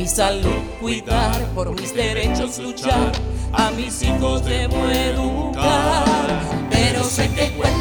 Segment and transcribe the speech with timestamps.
[0.00, 3.12] mi salud cuidar, por mis derechos luchar,
[3.52, 6.40] a mis hijos debo educar.
[6.70, 7.79] Pero sé que cuento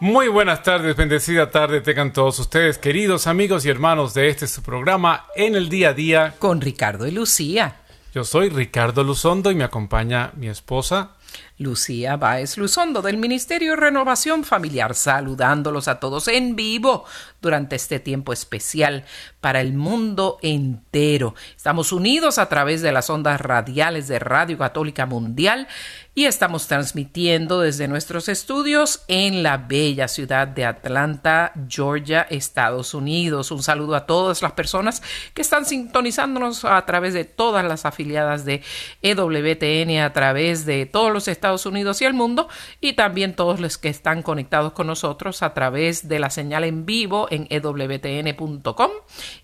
[0.00, 4.62] Muy buenas tardes, bendecida tarde tengan todos ustedes, queridos amigos y hermanos de este su
[4.62, 6.34] programa En el Día a Día.
[6.38, 7.82] Con Ricardo y Lucía.
[8.14, 11.16] Yo soy Ricardo Luzondo y me acompaña mi esposa.
[11.60, 17.04] Lucía Báez Luzondo del Ministerio de Renovación Familiar, saludándolos a todos en vivo
[17.42, 19.04] durante este tiempo especial
[19.42, 21.34] para el mundo entero.
[21.54, 25.68] Estamos unidos a través de las ondas radiales de Radio Católica Mundial
[26.14, 33.50] y estamos transmitiendo desde nuestros estudios en la bella ciudad de Atlanta, Georgia, Estados Unidos.
[33.50, 35.02] Un saludo a todas las personas
[35.34, 38.62] que están sintonizándonos a través de todas las afiliadas de
[39.02, 42.48] EWTN, a través de todos los Estados Unidos y el mundo,
[42.80, 46.86] y también todos los que están conectados con nosotros a través de la señal en
[46.86, 48.90] vivo en ewtn.com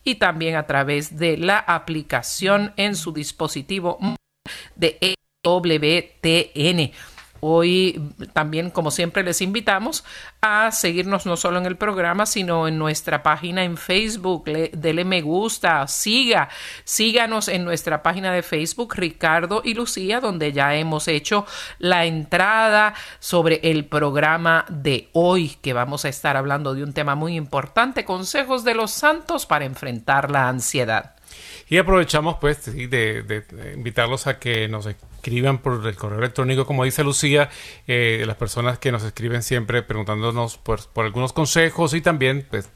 [0.04, 3.98] y también a través de la aplicación en su dispositivo
[4.77, 6.92] de WTN.
[7.41, 8.01] Hoy
[8.33, 10.05] también, como siempre, les invitamos
[10.41, 14.48] a seguirnos no solo en el programa, sino en nuestra página en Facebook.
[14.48, 16.48] Le, dele me gusta, siga,
[16.84, 21.47] síganos en nuestra página de Facebook, Ricardo y Lucía, donde ya hemos hecho
[21.79, 27.14] la entrada sobre el programa de hoy, que vamos a estar hablando de un tema
[27.14, 31.15] muy importante, consejos de los santos para enfrentar la ansiedad.
[31.68, 33.44] Y aprovechamos pues de,
[33.74, 37.50] invitarlos a que nos escriban por el correo electrónico, como dice Lucía,
[37.86, 42.68] eh, las personas que nos escriben siempre preguntándonos por, algunos consejos y también pues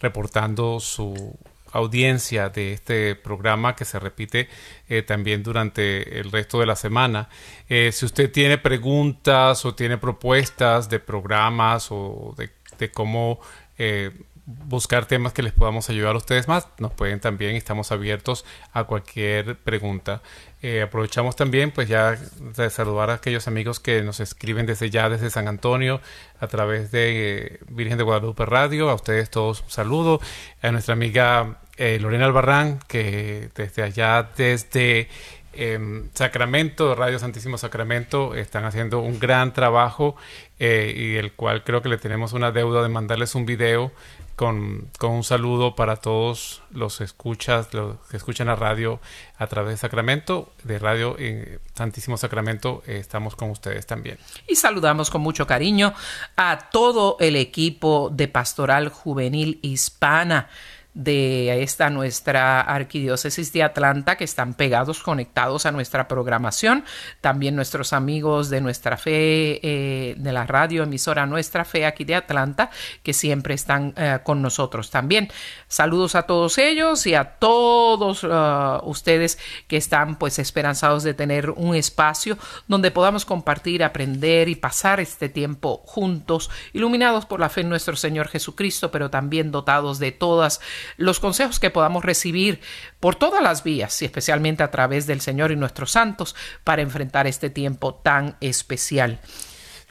[0.00, 1.38] reportando su
[1.72, 4.48] audiencia de este programa que se repite
[4.88, 7.28] eh, también durante el resto de la semana.
[7.68, 13.40] Eh, si usted tiene preguntas o tiene propuestas de programas o de, de cómo
[13.76, 14.12] eh,
[14.46, 18.84] buscar temas que les podamos ayudar a ustedes más, nos pueden también, estamos abiertos a
[18.84, 20.20] cualquier pregunta.
[20.60, 22.18] Eh, aprovechamos también, pues ya
[22.56, 26.00] de saludar a aquellos amigos que nos escriben desde ya, desde San Antonio,
[26.40, 28.90] a través de eh, Virgen de Guadalupe Radio.
[28.90, 30.20] A ustedes todos un saludo.
[30.62, 35.08] A nuestra amiga eh, Lorena Albarrán, que desde allá, desde
[35.56, 40.16] eh, Sacramento, Radio Santísimo Sacramento, están haciendo un gran trabajo
[40.58, 43.92] eh, y el cual creo que le tenemos una deuda de mandarles un video
[44.36, 49.00] con, con, un saludo para todos los escuchas, los que escuchan la radio
[49.38, 54.18] a través de Sacramento, de Radio en Santísimo Sacramento, eh, estamos con ustedes también.
[54.48, 55.94] Y saludamos con mucho cariño
[56.36, 60.48] a todo el equipo de Pastoral Juvenil Hispana
[60.94, 66.84] de esta nuestra arquidiócesis de Atlanta que están pegados, conectados a nuestra programación.
[67.20, 72.14] También nuestros amigos de nuestra fe, eh, de la radio emisora Nuestra Fe aquí de
[72.14, 72.70] Atlanta,
[73.02, 75.28] que siempre están eh, con nosotros también.
[75.66, 81.50] Saludos a todos ellos y a todos uh, ustedes que están pues esperanzados de tener
[81.50, 82.38] un espacio
[82.68, 87.96] donde podamos compartir, aprender y pasar este tiempo juntos, iluminados por la fe en nuestro
[87.96, 90.60] Señor Jesucristo, pero también dotados de todas
[90.96, 92.60] los consejos que podamos recibir
[93.00, 96.34] por todas las vías y especialmente a través del Señor y nuestros santos
[96.64, 99.20] para enfrentar este tiempo tan especial.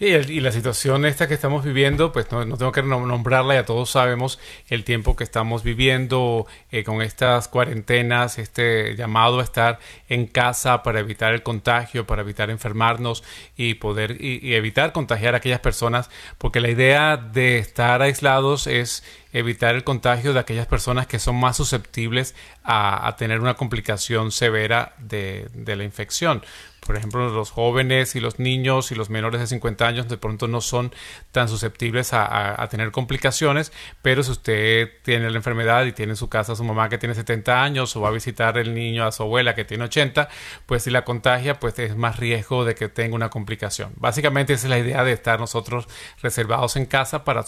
[0.04, 4.38] Y la situación esta que estamos viviendo, pues no, tengo que nombrarla, ya todos sabemos
[4.68, 9.80] el tiempo que estamos viviendo eh, con estas cuarentenas, este llamado a estar
[10.10, 13.24] en casa para evitar el contagio, para evitar enfermarnos
[13.56, 19.06] y poder y, evitar contagiar a aquellas personas, porque la idea de estar aislados es
[19.32, 22.36] evitar el contagio de aquellas personas que son más susceptibles
[22.66, 26.44] a, tener una complicación severa de la infección
[26.86, 30.48] por ejemplo, los jóvenes y los niños y los menores de 50 años de pronto
[30.48, 30.94] no son
[31.32, 33.72] tan susceptibles a, tener complicaciones,
[34.02, 36.98] pero si usted tiene la enfermedad y tiene en su casa a su mamá que
[36.98, 40.30] tiene 70 años o va a visitar el niño a su abuela que tiene 80,
[40.66, 43.94] pues si la contagia, pues es más riesgo de que tenga una complicación.
[43.96, 45.88] Básicamente esa es la idea de estar nosotros
[46.22, 47.46] reservados en casa para,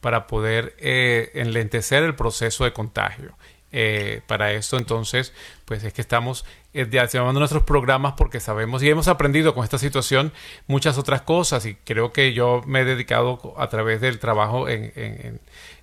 [0.00, 3.36] para poder eh, enlentecer el proceso de contagio.
[3.72, 4.78] eh, para esto.
[4.78, 5.32] Entonces,
[5.64, 6.44] pues es que estamos
[6.84, 10.32] llevando nuestros programas porque sabemos y hemos aprendido con esta situación
[10.66, 11.66] muchas otras cosas.
[11.66, 15.40] Y creo que yo me he dedicado a través del trabajo en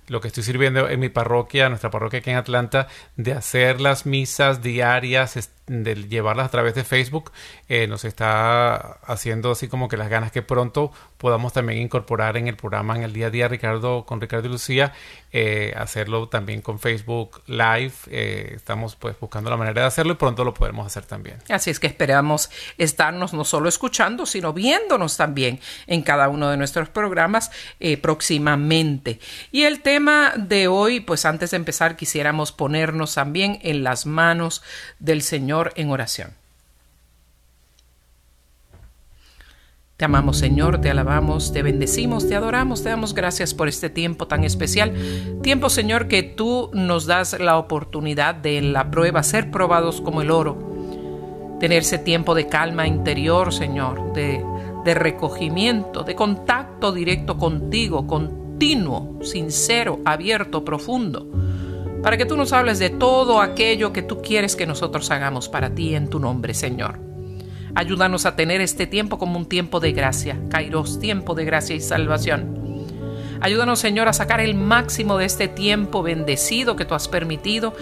[0.08, 4.06] lo que estoy sirviendo en mi parroquia, nuestra parroquia aquí en Atlanta, de hacer las
[4.06, 5.36] misas diarias,
[5.66, 7.32] de llevarlas a través de Facebook,
[7.70, 12.48] eh, nos está haciendo así como que las ganas que pronto podamos también incorporar en
[12.48, 14.92] el programa en el día a día Ricardo con Ricardo y Lucía,
[15.32, 17.94] eh, hacerlo también con Facebook Live.
[18.10, 21.38] Eh, estamos pues buscando la manera de hacerlo y pronto lo podremos hacer también.
[21.48, 26.58] Así es que esperamos estarnos no solo escuchando, sino viéndonos también en cada uno de
[26.58, 27.50] nuestros programas
[28.02, 29.18] próximamente.
[29.50, 34.62] Y el tema de hoy, pues antes de empezar, quisiéramos ponernos también en las manos
[34.98, 36.32] del Señor en oración.
[39.96, 44.26] Te amamos Señor, te alabamos, te bendecimos, te adoramos, te damos gracias por este tiempo
[44.26, 44.92] tan especial.
[45.42, 50.22] Tiempo Señor que tú nos das la oportunidad de en la prueba ser probados como
[50.22, 51.56] el oro.
[51.60, 54.44] Tener ese tiempo de calma interior Señor, de,
[54.84, 58.08] de recogimiento, de contacto directo contigo,
[59.22, 61.30] sincero, abierto, profundo.
[62.02, 65.74] Para que tú nos hables de todo aquello que tú quieres que nosotros hagamos para
[65.74, 66.98] ti en tu nombre Señor.
[67.74, 71.80] Ayúdanos a tener este tiempo como un tiempo de gracia, Kairos, tiempo de gracia y
[71.80, 72.64] salvación.
[73.40, 77.74] Ayúdanos, Señor, a sacar el máximo de este tiempo bendecido que tú has permitido,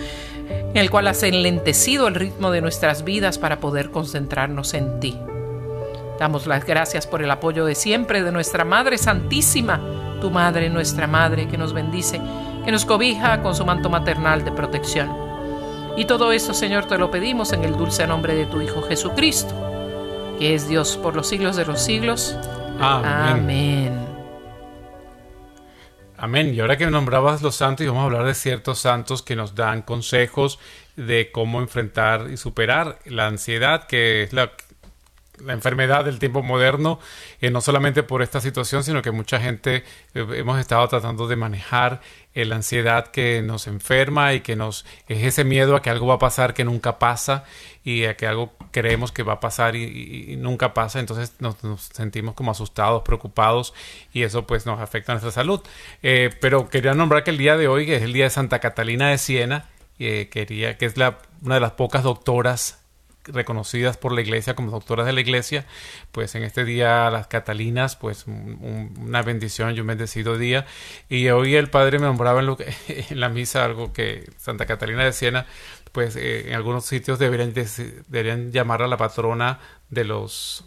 [0.49, 5.17] en el cual has enlentecido el ritmo de nuestras vidas para poder concentrarnos en ti.
[6.19, 9.81] Damos las gracias por el apoyo de siempre de nuestra Madre Santísima,
[10.22, 12.20] tu Madre, nuestra Madre, que nos bendice,
[12.64, 15.10] que nos cobija con su manto maternal de protección.
[15.96, 19.72] Y todo esto, Señor, te lo pedimos en el dulce nombre de tu Hijo Jesucristo
[20.38, 22.36] que es Dios por los siglos de los siglos.
[22.80, 23.96] Amén.
[26.16, 26.54] Amén.
[26.54, 29.54] Y ahora que nombrabas los santos, y vamos a hablar de ciertos santos que nos
[29.54, 30.58] dan consejos
[30.96, 34.50] de cómo enfrentar y superar la ansiedad, que es la,
[35.38, 36.99] la enfermedad del tiempo moderno,
[37.40, 39.84] eh, no solamente por esta situación, sino que mucha gente
[40.14, 42.00] eh, hemos estado tratando de manejar
[42.34, 46.06] eh, la ansiedad que nos enferma y que nos es ese miedo a que algo
[46.06, 47.44] va a pasar que nunca pasa
[47.84, 51.56] y a que algo creemos que va a pasar y, nunca pasa, entonces nos,
[51.93, 53.75] sentimos como asustados, preocupados
[54.12, 55.61] y eso pues nos afecta a nuestra salud.
[56.40, 59.08] pero quería nombrar que el día de hoy, que es el día de Santa Catalina
[59.11, 59.69] de Siena,
[59.99, 62.81] quería que es la, una de las pocas doctoras
[63.24, 65.66] reconocidas por la iglesia como doctoras de la iglesia,
[66.10, 70.66] pues en este día las Catalinas, pues una bendición y un bendecido día.
[71.08, 72.40] Y hoy el padre me nombraba
[72.88, 75.46] en, la misa algo que Santa Catalina de Siena,
[75.92, 79.60] pues eh, en algunos sitios deberían, deberían llamar a la patrona
[79.90, 80.64] de los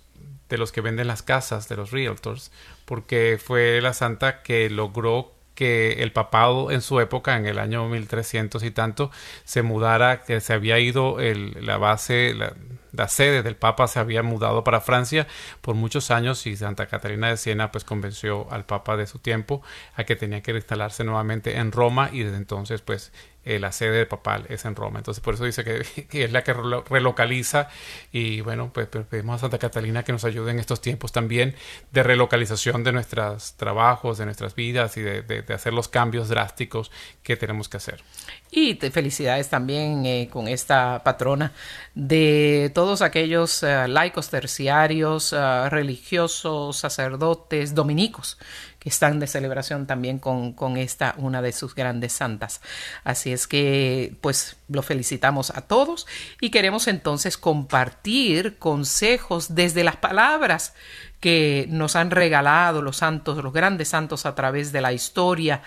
[0.50, 2.52] de los que venden las casas, de los realtors,
[2.86, 7.88] porque fue la santa que logró que el papado en su época, en el año
[7.88, 9.10] 1300 y tanto,
[9.46, 12.54] se mudara, que se había ido el, la base, la,
[12.92, 15.28] la, sede del papa se había mudado para Francia
[15.62, 19.64] por muchos años y Santa Catarina de Siena pues convenció al papa de su tiempo
[19.96, 23.12] a que tenía que instalarse nuevamente en Roma y desde entonces pues
[23.46, 24.98] eh, la sede papal es en Roma.
[24.98, 25.86] Entonces, por eso dice que,
[26.24, 27.70] es la que relocaliza.
[28.12, 31.56] Y bueno, pues, pues pedimos a Santa Catalina que nos ayude en estos tiempos también
[31.92, 37.38] de relocalización de nuestros trabajos, de nuestras vidas y de, hacer los cambios drásticos que
[37.38, 38.04] tenemos que hacer.
[38.50, 41.54] Y te felicidades también eh, con esta patrona
[41.94, 45.34] de todos aquellos eh, laicos terciarios,
[45.70, 48.38] religiosos, sacerdotes, dominicos
[48.86, 52.62] están de celebración también con, con, esta, una de sus grandes santas.
[53.04, 56.08] Así es que, pues, lo felicitamos a todos
[56.40, 60.74] y queremos entonces compartir consejos desde las palabras
[61.20, 65.64] que nos han regalado los santos, los grandes santos a través de la historia,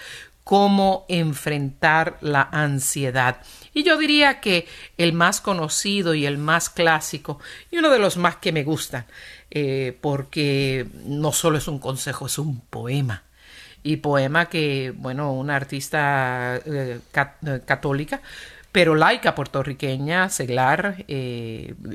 [0.48, 3.42] cómo enfrentar la ansiedad.
[3.74, 7.38] Y yo diría que el más conocido y el más clásico,
[7.70, 9.04] y uno de los más que me gustan,
[9.50, 13.24] eh, porque no solo es un consejo, es un poema.
[13.82, 18.20] Y poema que, bueno, una artista eh, eh, católica,
[18.72, 21.04] pero laica puertorriqueña, seglar,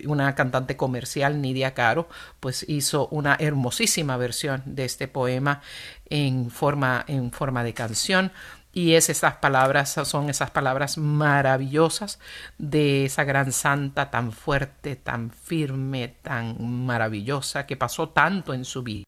[0.06, 5.62] una cantante comercial, Nidia Caro, pues hizo una hermosísima versión de este poema
[6.10, 8.32] en forma, en forma de canción
[8.76, 12.20] y es esas palabras, son esas palabras maravillosas
[12.58, 18.82] de esa gran santa tan fuerte, tan firme, tan maravillosa, que pasó tanto en su
[18.82, 19.04] vida.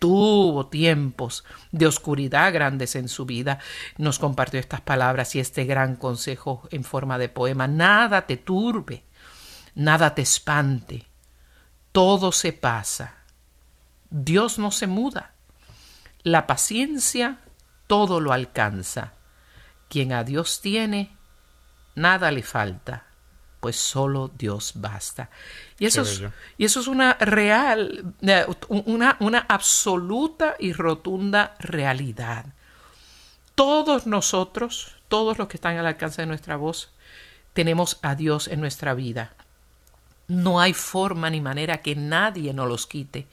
[0.00, 3.60] Tuvo tiempos de oscuridad grandes en su vida.
[3.98, 7.68] Nos compartió estas palabras y este gran consejo en forma de poema.
[7.68, 9.04] Nada te turbe,
[9.76, 11.06] nada te espante.
[11.92, 13.14] Todo se pasa.
[14.10, 15.34] Dios no se muda.
[16.22, 17.41] La paciencia
[17.92, 19.12] todo lo alcanza.
[19.90, 21.14] Quien a Dios tiene,
[21.94, 23.04] nada le falta,
[23.60, 25.28] pues solo Dios basta.
[25.78, 26.22] Y eso, es,
[26.56, 32.46] y eso es una real, eh, una, una absoluta y rotunda realidad.
[33.54, 36.94] Todos nosotros, todos los que están al alcance de nuestra voz,
[37.52, 39.34] tenemos a Dios en nuestra vida.
[40.28, 43.26] No hay forma ni manera que nadie nos los quite.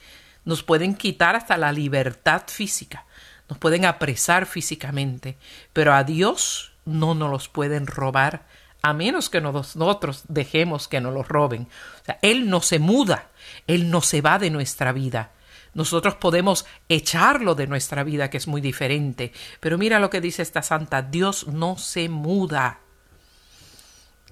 [0.44, 3.06] Nos pueden quitar hasta la libertad física,
[3.50, 5.38] nos pueden apresar físicamente,
[5.74, 8.46] pero a Dios no nos los pueden robar
[8.82, 11.64] a menos que nosotros dejemos que nos los roben.
[12.02, 13.30] O sea, Él no se muda,
[13.68, 15.32] Él no se va de nuestra vida.
[15.74, 19.34] Nosotros podemos echarlo de nuestra vida, que es muy diferente.
[19.60, 22.80] Pero mira lo que dice esta santa, Dios no se muda.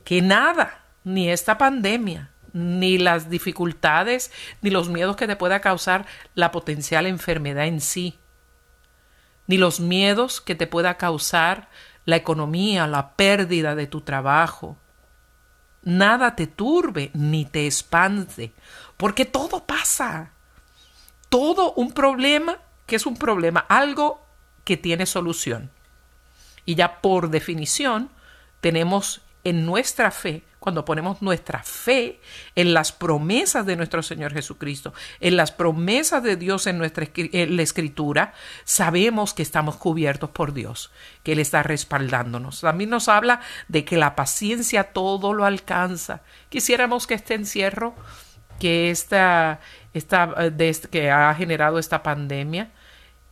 [0.03, 4.31] Que nada, ni esta pandemia, ni las dificultades,
[4.61, 8.17] ni los miedos que te pueda causar la potencial enfermedad en sí,
[9.47, 11.69] ni los miedos que te pueda causar
[12.05, 14.77] la economía, la pérdida de tu trabajo.
[15.83, 18.53] Nada te turbe ni te espante,
[18.97, 20.31] porque todo pasa.
[21.29, 24.25] Todo un problema que es un problema, algo
[24.63, 25.69] que tiene solución.
[26.65, 28.09] Y ya por definición
[28.61, 32.19] tenemos en nuestra fe cuando ponemos nuestra fe
[32.55, 37.61] en las promesas de nuestro Señor Jesucristo, en las promesas de Dios en nuestra la
[37.61, 38.33] escritura,
[38.63, 40.91] sabemos que estamos cubiertos por Dios,
[41.23, 42.61] que Él está respaldándonos.
[42.61, 46.21] También nos habla de que la paciencia todo lo alcanza.
[46.49, 47.95] Quisiéramos que este encierro,
[48.59, 49.59] que esta,
[49.93, 52.71] este, que ha generado esta pandemia,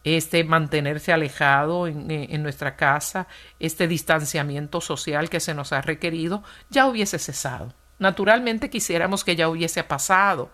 [0.05, 3.27] este mantenerse alejado en, en, nuestra casa,
[3.59, 7.73] este distanciamiento social que se nos ha requerido, ya hubiese cesado.
[7.97, 10.51] Naturalmente quisiéramos que ya hubiese pasado,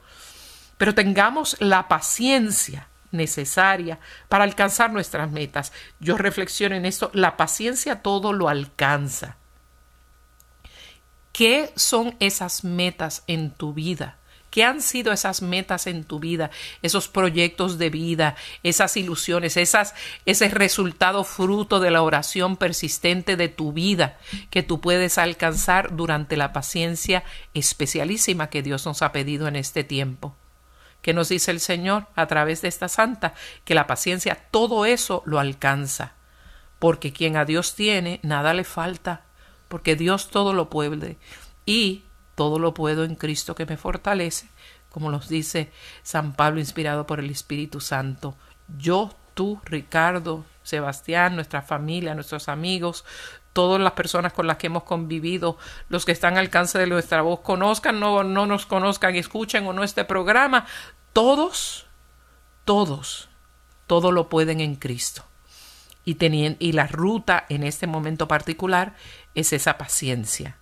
[0.77, 5.73] pero tengamos la paciencia necesaria para alcanzar nuestras metas.
[5.99, 9.35] Yo reflexiono en esto, la paciencia todo lo alcanza.
[11.33, 14.17] ¿Qué son esas metas en tu vida?
[14.51, 19.95] ¿Qué han sido esas metas en tu vida, esos proyectos de vida, esas ilusiones, esas,
[20.25, 26.35] ese resultado fruto de la oración persistente de tu vida que tú puedes alcanzar durante
[26.35, 30.35] la paciencia especialísima que Dios nos ha pedido en este tiempo?
[31.01, 33.33] ¿Qué nos dice el Señor a través de esta santa?
[33.63, 36.15] Que la paciencia todo eso lo alcanza,
[36.77, 39.23] porque quien a Dios tiene, nada le falta,
[39.69, 41.17] porque Dios todo lo puede.
[41.65, 42.03] Y
[42.41, 44.47] todo lo puedo en Cristo que me fortalece,
[44.89, 45.71] como nos dice
[46.01, 48.35] San Pablo inspirado por el Espíritu Santo.
[48.79, 53.05] Yo, tú, Ricardo, Sebastián, nuestra familia, nuestros amigos,
[53.53, 57.21] todas las personas con las que hemos convivido, los que están al alcance de nuestra
[57.21, 60.65] voz, conozcan, no, no nos conozcan, escuchen o no este programa,
[61.13, 61.85] todos,
[62.65, 63.29] todos,
[63.85, 65.25] todo lo pueden en Cristo.
[66.05, 66.17] Y,
[66.57, 68.95] y la ruta en este momento particular
[69.35, 70.57] es esa paciencia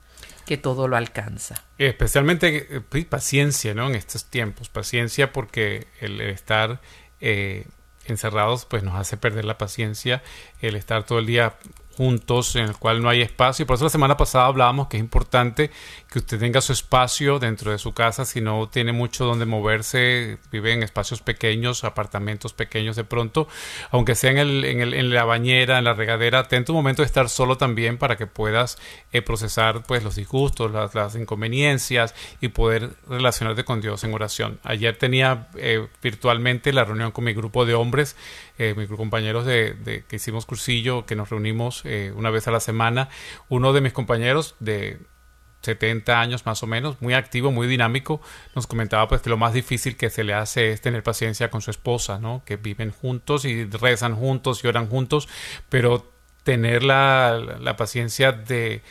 [0.50, 1.64] que todo lo alcanza.
[1.78, 3.88] Especialmente eh, paciencia, ¿no?
[3.88, 6.82] En estos tiempos, paciencia porque el estar
[7.22, 7.68] eh,
[8.06, 10.24] encerrados pues nos hace perder la paciencia,
[10.60, 11.54] el estar todo el día
[12.00, 13.68] juntos en el cual no hay espacio.
[13.68, 15.70] Por eso la semana pasada hablábamos que es importante
[16.10, 20.38] que usted tenga su espacio dentro de su casa si no tiene mucho donde moverse,
[20.50, 23.50] vive en espacios pequeños, apartamentos pequeños de pronto,
[23.92, 27.02] aunque sea en, el, en, el, en la bañera, en la regadera, ten tu momento
[27.02, 28.78] de estar solo también para que puedas
[29.12, 34.58] eh, procesar pues los disgustos, las, las, inconveniencias y poder relacionarte con Dios en oración.
[34.64, 38.16] Ayer tenía eh, virtualmente la reunión con mi grupo de hombres,
[38.60, 42.60] eh, mis compañeros de, que hicimos cursillo, que nos reunimos eh, una vez a la
[42.60, 43.10] semana.
[43.48, 45.00] Uno de mis compañeros de
[45.62, 48.22] 70 años más o menos, muy activo, muy dinámico,
[48.56, 51.62] nos comentaba pues que lo más difícil que se le hace es tener paciencia con
[51.62, 52.44] su esposa, ¿no?
[52.46, 55.30] Que viven juntos y rezan juntos y oran juntos,
[55.70, 56.12] pero
[56.44, 58.82] tener la, la paciencia de,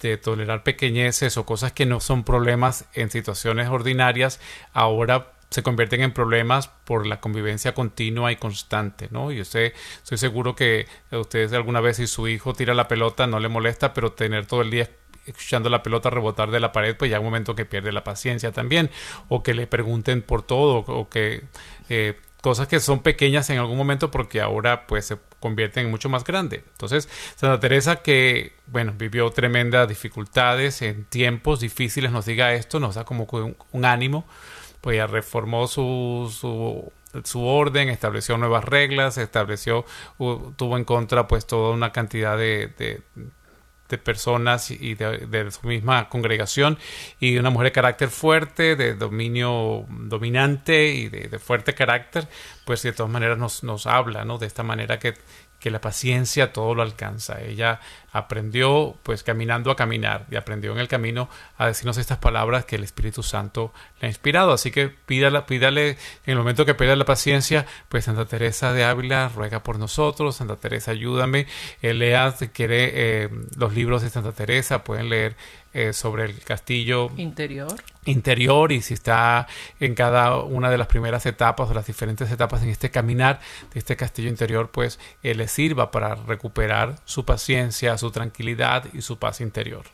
[0.00, 4.40] de tolerar pequeñeces o cosas que no son problemas en situaciones ordinarias,
[4.72, 9.30] ahora se convierten en problemas por la convivencia continua y constante, ¿no?
[9.30, 13.38] Y usted, estoy seguro que ustedes alguna vez si su hijo tira la pelota no
[13.38, 14.90] le molesta, pero tener todo el día
[15.26, 18.50] escuchando la pelota rebotar de la pared, pues ya un momento que pierde la paciencia
[18.50, 18.90] también,
[19.28, 21.44] o que le pregunten por todo, o que
[21.88, 26.08] eh, cosas que son pequeñas en algún momento porque ahora pues se convierten en mucho
[26.08, 26.64] más grande.
[26.72, 32.96] Entonces, Santa Teresa que, bueno, vivió tremendas dificultades en tiempos difíciles, nos diga esto, nos
[32.96, 33.28] da como
[33.70, 34.24] un ánimo
[34.84, 36.30] pues ya reformó su,
[37.24, 39.86] su, orden, estableció nuevas reglas, estableció,
[40.18, 43.00] tuvo en contra pues toda una cantidad de, de,
[43.96, 46.76] personas y de, su misma congregación
[47.18, 52.28] y una mujer de carácter fuerte, de dominio dominante y de, fuerte carácter,
[52.66, 54.36] pues de todas maneras nos, nos habla, ¿no?
[54.36, 55.14] De esta manera que,
[55.64, 57.40] que la paciencia todo lo alcanza.
[57.40, 57.80] Ella
[58.12, 62.76] aprendió pues caminando a caminar y aprendió en el camino a decirnos estas palabras que
[62.76, 64.52] el Espíritu Santo le ha inspirado.
[64.52, 69.30] Así que pídale, en el momento que pida la paciencia, pues Santa Teresa de Ávila
[69.34, 71.46] ruega por nosotros, Santa Teresa ayúdame,
[71.80, 75.34] lea si quiere eh, los libros de Santa Teresa, pueden leer
[75.74, 77.74] eh, sobre el castillo interior.
[78.04, 79.48] interior y si está
[79.80, 83.40] en cada una de las primeras etapas o las diferentes etapas en este caminar
[83.72, 89.02] de este castillo interior, pues eh, le sirva para recuperar su paciencia, su tranquilidad y
[89.02, 89.84] su paz interior.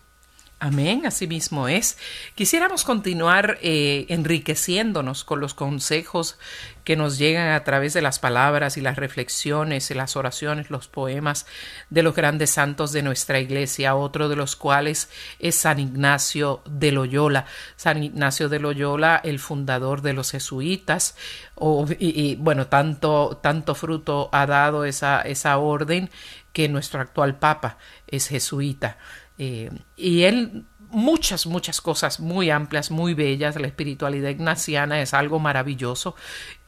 [0.62, 1.96] Amén, así mismo es.
[2.34, 6.38] Quisiéramos continuar eh, enriqueciéndonos con los consejos
[6.84, 10.86] que nos llegan a través de las palabras y las reflexiones y las oraciones, los
[10.86, 11.46] poemas
[11.88, 16.92] de los grandes santos de nuestra iglesia, otro de los cuales es San Ignacio de
[16.92, 17.46] Loyola.
[17.76, 21.16] San Ignacio de Loyola, el fundador de los jesuitas,
[21.98, 26.10] y, bueno, tanto, tanto fruto ha dado esa, esa orden
[26.52, 28.98] que nuestro actual papa es jesuita.
[29.42, 33.56] Eh, y él, muchas, muchas cosas muy amplias, muy bellas.
[33.56, 36.14] La espiritualidad ignaciana es algo maravilloso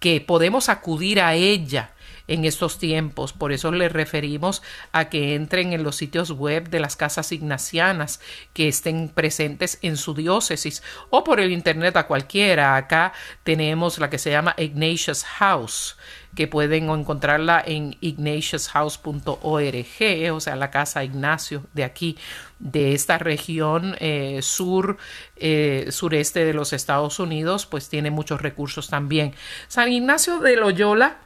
[0.00, 1.92] que podemos acudir a ella
[2.28, 3.34] en estos tiempos.
[3.34, 8.20] Por eso le referimos a que entren en los sitios web de las casas ignacianas
[8.54, 12.76] que estén presentes en su diócesis o por el internet a cualquiera.
[12.76, 13.12] Acá
[13.42, 15.98] tenemos la que se llama Ignatius House
[16.34, 22.16] que pueden encontrarla en ignatiushouse.org, o sea, la casa Ignacio de aquí,
[22.58, 24.96] de esta región eh, sur,
[25.36, 29.34] eh, sureste de los Estados Unidos, pues tiene muchos recursos también.
[29.68, 31.18] San Ignacio de Loyola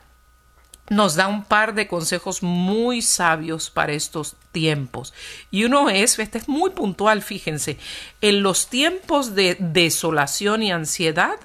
[0.88, 5.12] nos da un par de consejos muy sabios para estos tiempos.
[5.50, 7.78] Y uno es, este es muy puntual, fíjense,
[8.20, 11.38] en los tiempos de desolación y ansiedad,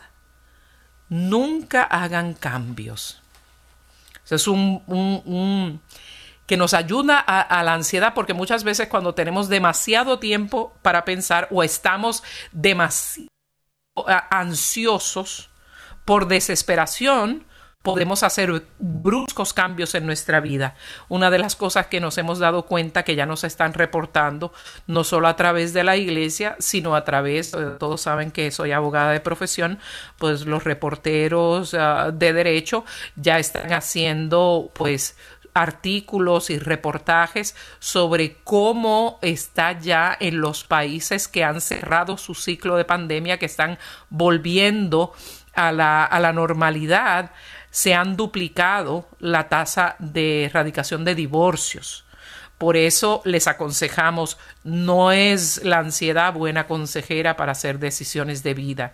[1.09, 3.20] nunca hagan cambios.
[4.29, 5.81] Es un,
[6.47, 11.05] que nos ayuda a, a, la ansiedad porque muchas veces cuando tenemos demasiado tiempo para
[11.05, 13.27] pensar o estamos demasiado
[14.29, 15.49] ansiosos
[16.05, 17.45] por desesperación,
[17.81, 20.75] podemos hacer bruscos cambios en nuestra vida.
[21.09, 24.53] Una de las cosas que nos hemos dado cuenta que ya nos están reportando,
[24.87, 28.71] no solo a través de la iglesia, sino a través, eh, todos saben que soy
[28.71, 29.79] abogada de profesión,
[30.17, 35.15] pues los reporteros uh, de derecho ya están haciendo pues
[35.53, 42.77] artículos y reportajes sobre cómo está ya en los países que han cerrado su ciclo
[42.77, 43.77] de pandemia, que están
[44.09, 45.13] volviendo
[45.53, 47.31] a la, a la normalidad,
[47.71, 52.05] se han duplicado la tasa de erradicación de divorcios.
[52.57, 58.93] Por eso les aconsejamos, no es la ansiedad buena consejera para hacer decisiones de vida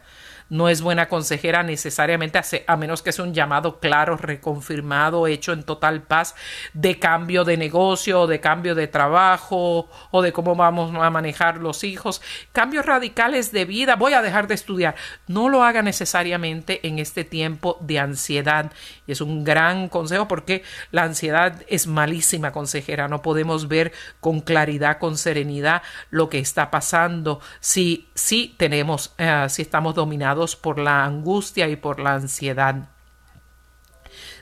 [0.50, 5.64] no es buena consejera necesariamente a menos que sea un llamado claro, reconfirmado, hecho en
[5.64, 6.36] total paz
[6.74, 11.84] de cambio de negocio, de cambio de trabajo o de cómo vamos a manejar los
[11.84, 12.22] hijos.
[12.52, 14.96] Cambios radicales de vida, voy a dejar de estudiar.
[15.28, 18.72] No lo haga necesariamente en este tiempo de ansiedad.
[19.06, 23.08] Y es un gran consejo porque la ansiedad es malísima consejera.
[23.08, 29.46] No podemos ver con claridad, con serenidad lo que está pasando si, si tenemos, eh,
[29.50, 32.90] si estamos dominados por la angustia y por la ansiedad.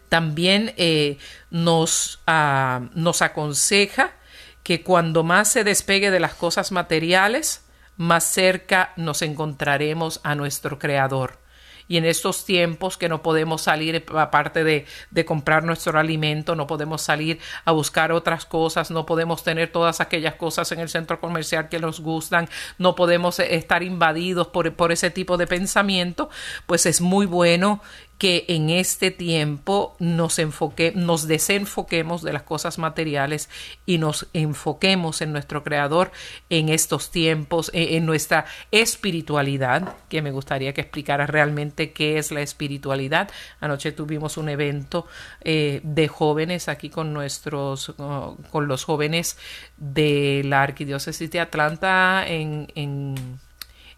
[0.09, 1.17] También eh,
[1.49, 4.11] nos, ah, nos aconseja
[4.63, 7.65] que cuando más se despegue de las cosas materiales,
[7.97, 11.44] más cerca nos encontraremos a nuestro Creador
[11.87, 16.67] y en estos tiempos que no podemos salir, aparte de, de, comprar nuestro alimento, no
[16.67, 21.19] podemos salir a buscar otras cosas, no podemos tener todas aquellas cosas en el centro
[21.19, 26.29] comercial que nos gustan, no podemos estar invadidos por, por ese tipo de pensamiento,
[26.65, 27.81] pues es muy bueno
[28.17, 33.49] que en este tiempo nos enfoque, nos desenfoquemos de las cosas materiales
[33.85, 36.11] y nos enfoquemos en nuestro creador
[36.49, 42.31] en estos tiempos, en, en nuestra espiritualidad, que me gustaría que explicara realmente qué es
[42.31, 43.29] la espiritualidad.
[43.59, 45.07] Anoche tuvimos un evento
[45.41, 49.37] eh, de jóvenes aquí con nuestros, uh, con los jóvenes
[49.77, 52.65] de la arquidiócesis de Atlanta en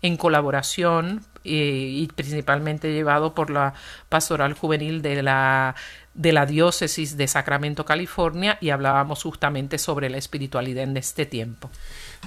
[0.01, 3.73] en colaboración y principalmente llevado por la
[4.09, 5.75] pastoral juvenil de la
[6.17, 11.69] de la diócesis de Sacramento, California, y hablábamos justamente sobre la espiritualidad en este tiempo.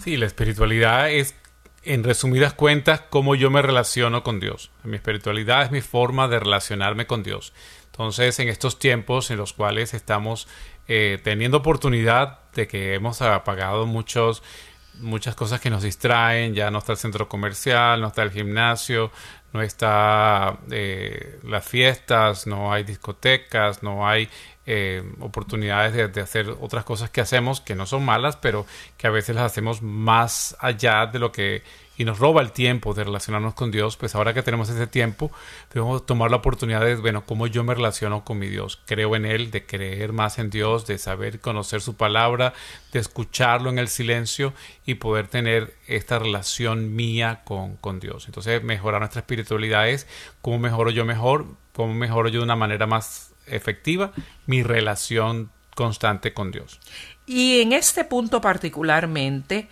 [0.02, 1.34] Sí, la espiritualidad es,
[1.82, 4.70] en resumidas cuentas, cómo yo me relaciono con Dios.
[4.84, 7.52] Mi espiritualidad es mi forma de relacionarme con Dios.
[7.86, 10.46] Entonces, en estos tiempos en los cuales estamos
[10.86, 14.44] eh, teniendo oportunidad de que hemos apagado muchos
[15.00, 19.10] muchas cosas que nos distraen, ya no está el centro comercial, no está el gimnasio,
[19.52, 24.28] no está eh, las fiestas, no hay discotecas, no hay
[24.66, 29.10] eh, oportunidades de, hacer otras cosas que hacemos que no son malas, pero que a
[29.10, 31.62] veces las hacemos más allá de lo que
[32.00, 35.30] y nos roba el tiempo de relacionarnos con Dios, pues ahora que tenemos ese tiempo,
[35.70, 38.80] debemos tomar la oportunidad de, bueno, cómo yo me relaciono con mi Dios.
[38.86, 42.54] Creo en Él, de creer más en Dios, de saber conocer su palabra,
[42.94, 44.54] de escucharlo en el silencio
[44.86, 48.24] y poder tener esta relación mía con, con Dios.
[48.24, 50.06] Entonces, mejorar nuestra espiritualidad es
[50.40, 54.12] cómo mejoro yo mejor, cómo mejoro yo de una manera más efectiva
[54.46, 56.80] mi relación constante con Dios.
[57.26, 59.68] Y en este punto particularmente,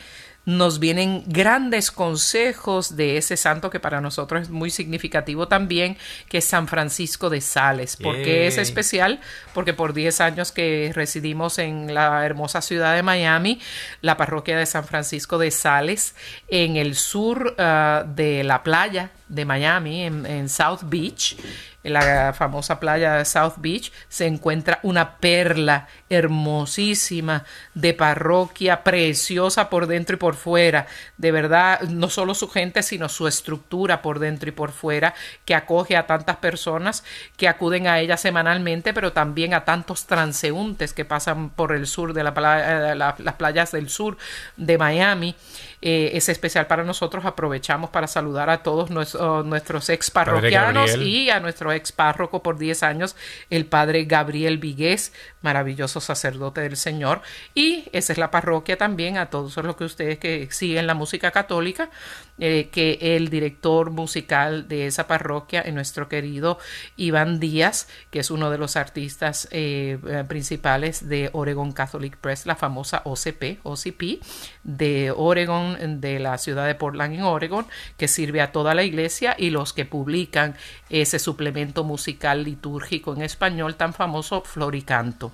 [0.49, 5.99] nos vienen grandes consejos de ese santo que para nosotros es muy significativo también,
[6.31, 7.97] que es San Francisco de Sales.
[7.99, 9.21] ¿Por qué es especial?
[9.53, 13.61] Porque por 10 años que residimos en la hermosa ciudad de Miami,
[14.01, 16.15] la parroquia de San Francisco de Sales,
[16.49, 21.37] en el sur ah, de la playa de Miami, en South Beach,
[21.85, 29.71] en la famosa playa de South Beach, se encuentra una perla hermosísima de parroquia, preciosa
[29.71, 30.87] por dentro y por fuera.
[31.17, 35.15] De verdad, no solo su gente, sino su estructura por dentro y por fuera,
[35.45, 37.05] que acoge a tantas personas
[37.37, 42.13] que acuden a ella semanalmente, pero también a tantos transeúntes que pasan por el sur
[42.13, 44.17] de la playa, eh, las playas del sur
[44.57, 45.37] de Miami.
[45.81, 47.25] Eh, es especial para nosotros.
[47.25, 52.83] Aprovechamos para saludar a todos nuestros, ex parroquianos y a nuestro ex párroco por 10
[52.83, 53.17] años,
[53.51, 57.23] el padre Gabriel Vigués, maravilloso sacerdote del Señor.
[57.55, 61.31] Y esa es la parroquia también a todos los que ustedes que siguen la música
[61.31, 61.91] católica,
[62.39, 66.59] eh, que el director musical de esa parroquia es nuestro querido
[66.97, 69.99] Iván Díaz, que es uno de los artistas eh,
[70.29, 74.23] principales de Oregon Catholic Press, la famosa OCP, OCP
[74.63, 79.35] de Oregon de la ciudad de Portland en Oregon, que sirve a toda la iglesia
[79.39, 80.57] y los que publican
[80.91, 85.33] ese suplemento musical litúrgico en español tan famoso, Floricanto.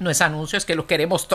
[0.00, 1.28] No es anuncio, es que los queremos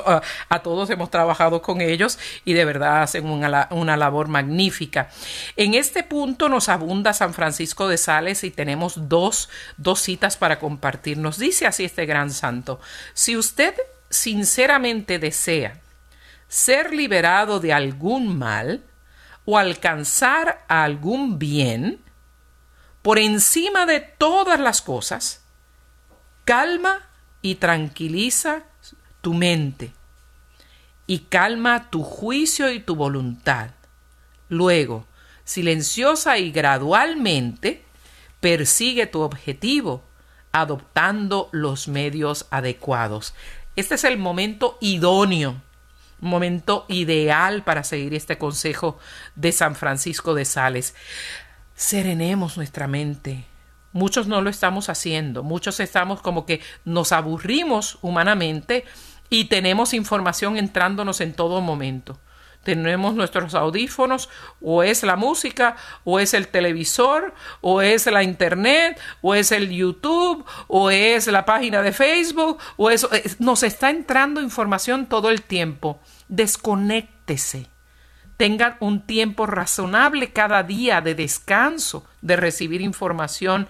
[0.50, 5.10] a todos, hemos trabajado con ellos y de verdad hacen una, una, labor magnífica.
[5.56, 10.60] En este punto nos abunda San Francisco de Sales y tenemos dos, dos citas para
[10.60, 11.17] compartir.
[11.17, 12.82] Nos dice así este gran santo,
[13.13, 13.76] si usted
[14.10, 15.80] sinceramente desea
[16.50, 18.84] ser liberado de algún mal
[19.45, 22.04] o alcanzar algún bien,
[23.02, 25.43] por encima de todas las cosas,
[26.43, 27.09] calma
[27.41, 28.63] y tranquiliza
[29.21, 29.91] tu mente
[31.08, 33.71] y calma tu juicio y tu voluntad.
[34.47, 35.06] Luego,
[35.43, 37.84] silenciosa y gradualmente,
[38.39, 40.04] persigue tu objetivo
[40.52, 43.34] adoptando los medios adecuados.
[43.75, 45.62] Este es el momento idóneo
[46.21, 48.99] momento ideal para seguir este consejo
[49.36, 50.95] de San Francisco de Sales.
[51.75, 53.45] Serenemos nuestra mente.
[53.91, 58.86] Muchos no lo estamos haciendo, muchos estamos como que nos aburrimos humanamente
[59.30, 62.19] y tenemos información entrándonos en todo momento
[62.63, 64.30] tenemos nuestros audífonos,
[64.62, 69.69] o es la música, o es el televisor, o es la internet, o es el
[69.69, 72.97] YouTube, o es la página de Facebook, o eh,
[73.39, 75.99] nos está entrando información todo el tiempo.
[76.28, 77.67] Desconéctese.
[78.39, 83.67] Tenga un tiempo razonable cada día de descanso, de recibir información.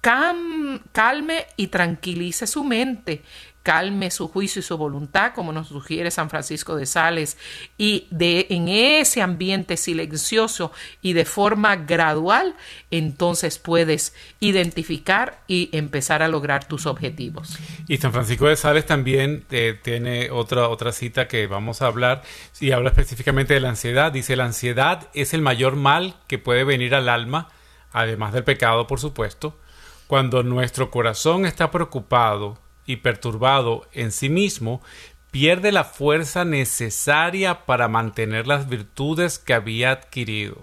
[0.00, 3.22] calme y tranquilice su mente
[3.68, 7.36] calme su juicio y su voluntad, como nos sugiere San Francisco de Sales,
[7.76, 12.56] y de en ese ambiente silencioso y de forma gradual,
[12.90, 17.58] entonces puedes identificar y empezar a lograr tus objetivos.
[17.88, 22.22] Y San Francisco de Sales también eh, tiene otra, otra cita que vamos a hablar
[22.60, 24.12] y habla específicamente de la ansiedad.
[24.12, 27.50] Dice, la ansiedad es el mayor mal que puede venir al alma,
[27.92, 29.58] además del pecado, por supuesto.
[30.06, 32.56] Cuando nuestro corazón está preocupado,
[32.88, 34.82] y perturbado en sí mismo,
[35.30, 40.56] pierde la fuerza necesaria para mantener las virtudes que había adquirido.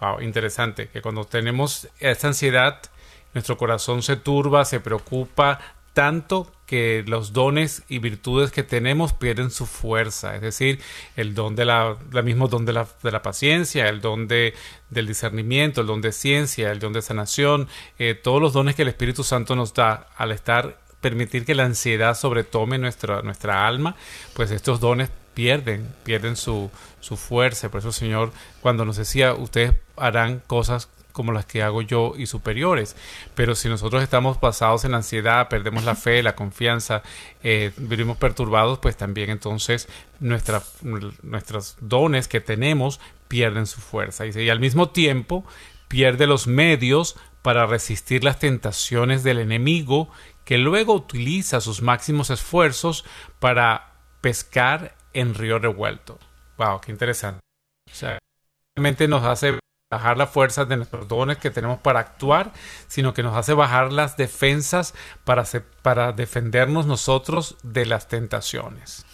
[0.00, 2.80] Wow, interesante que cuando tenemos esta ansiedad,
[3.34, 5.58] nuestro corazón se turba, se preocupa
[5.94, 10.80] tanto que los dones y virtudes que tenemos pierden su fuerza, es decir,
[11.16, 14.54] el don de la, mismo don de la, de la paciencia, el don de,
[14.90, 18.82] del discernimiento, el don de ciencia, el don de sanación, eh, todos los dones que
[18.82, 23.94] el Espíritu Santo nos da al estar permitir que la ansiedad sobretome nuestra, nuestra alma,
[24.34, 27.70] pues estos dones pierden, pierden su, su fuerza.
[27.70, 32.14] Por eso el Señor, cuando nos decía, ustedes harán cosas como las que hago yo
[32.18, 32.96] y superiores.
[33.36, 37.02] Pero si nosotros estamos basados en la ansiedad, perdemos la fe, la confianza,
[37.44, 39.88] eh, vivimos perturbados, pues también entonces
[40.18, 44.26] nuestros dones que tenemos pierden su fuerza.
[44.26, 45.46] Y al mismo tiempo
[45.86, 50.10] pierde los medios para resistir las tentaciones del enemigo
[50.46, 53.04] que luego utiliza sus máximos esfuerzos
[53.40, 56.18] para pescar en río revuelto.
[56.56, 57.40] Wow, qué interesante.
[57.90, 58.18] O sea,
[58.76, 59.58] realmente nos hace
[59.90, 62.52] bajar la fuerza de nuestros dones que tenemos para actuar,
[62.86, 65.44] sino que nos hace bajar las defensas para,
[65.82, 69.04] para defendernos nosotros de las tentaciones.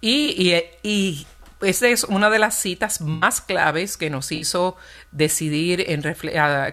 [0.00, 1.26] Y, y, y
[1.62, 4.76] esa es una de las citas más claves que nos hizo
[5.10, 6.02] decidir en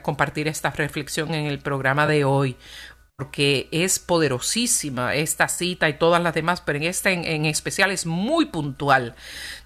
[0.04, 2.58] compartir esta reflexión en el programa de hoy,
[3.18, 8.06] porque es poderosísima esta cita y todas las demás, pero en esta en, especial es
[8.06, 9.16] muy puntual.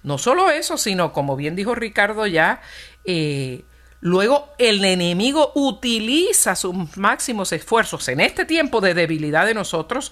[0.02, 2.62] No solo eso, sino como bien dijo Ricardo ya,
[3.04, 3.64] eh,
[4.04, 10.10] Luego el enemigo utiliza sus máximos esfuerzos en este tiempo de debilidad de nosotros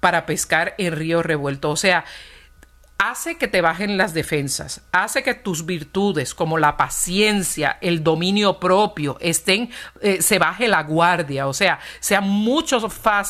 [0.00, 1.70] para pescar en río revuelto.
[1.70, 2.04] O sea,
[3.02, 8.60] hace que te bajen las defensas, hace que tus virtudes como la paciencia, el dominio
[8.60, 12.88] propio, estén, eh, se baje la guardia, o sea, sea mucho,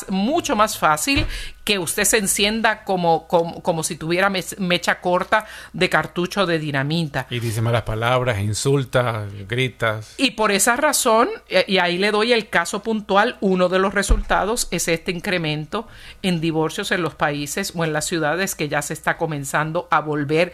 [0.09, 1.25] mucho más fácil
[1.63, 7.25] que usted se encienda como, como, si tuviera mecha corta de cartucho de dinamita.
[7.29, 10.13] Y dice malas palabras, insulta, gritas.
[10.17, 13.93] Y por esa razón, eh, y ahí le doy el caso puntual, uno de los
[13.93, 15.87] resultados es este incremento
[16.21, 19.99] en divorcios en los países o en las ciudades que ya se está comenzando a
[20.01, 20.53] volver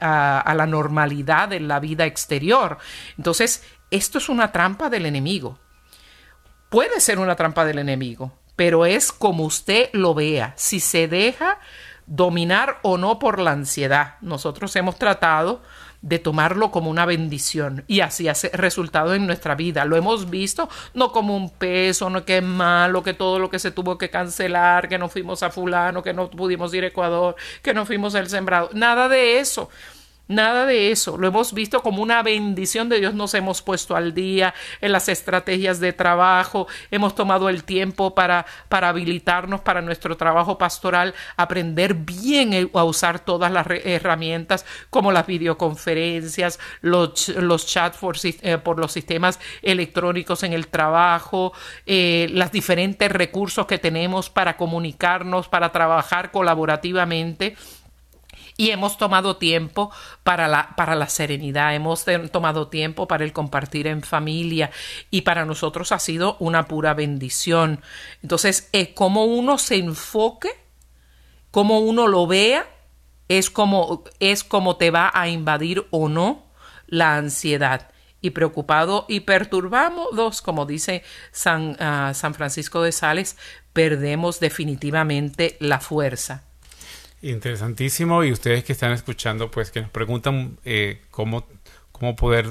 [0.00, 2.78] a, a la normalidad en la vida exterior.
[3.16, 5.58] Entonces, esto es una trampa del enemigo.
[6.68, 11.58] Puede ser una trampa del enemigo, pero es como usted lo vea, si se deja
[12.06, 14.14] dominar o no por la ansiedad.
[14.20, 15.62] Nosotros hemos tratado
[16.06, 19.84] de tomarlo como una bendición y así ha resultado en nuestra vida.
[19.84, 23.58] Lo hemos visto no como un peso, no que es malo, que todo lo que
[23.58, 27.34] se tuvo que cancelar, que no fuimos a fulano, que no pudimos ir a Ecuador,
[27.60, 29.68] que no fuimos al sembrado, nada de eso.
[30.28, 31.16] Nada de eso.
[31.16, 33.14] Lo hemos visto como una bendición de Dios.
[33.14, 36.66] Nos hemos puesto al día en las estrategias de trabajo.
[36.90, 43.20] Hemos tomado el tiempo para, para habilitarnos para nuestro trabajo pastoral, aprender bien a usar
[43.20, 50.42] todas las herramientas como las videoconferencias, los, los chats por, eh, por, los sistemas electrónicos
[50.42, 51.52] en el trabajo,
[51.86, 57.56] eh, los diferentes recursos que tenemos para comunicarnos, para trabajar colaborativamente
[58.56, 59.90] y hemos tomado tiempo
[60.22, 64.70] para la, para la serenidad, hemos tomado tiempo para el compartir en familia
[65.10, 67.80] y para nosotros ha sido una pura bendición.
[68.22, 70.50] Entonces, es como uno se enfoque,
[71.50, 72.66] como uno lo vea,
[73.28, 76.46] es como, es como te va a invadir o no
[76.86, 77.90] la ansiedad.
[78.22, 83.36] Y preocupado y perturbados, como dice San, ah, San Francisco de Sales,
[83.72, 86.45] perdemos definitivamente la fuerza.
[87.30, 88.22] Interesantísimo.
[88.22, 91.46] Y ustedes que están escuchando, pues que nos preguntan eh, cómo,
[91.90, 92.46] cómo poder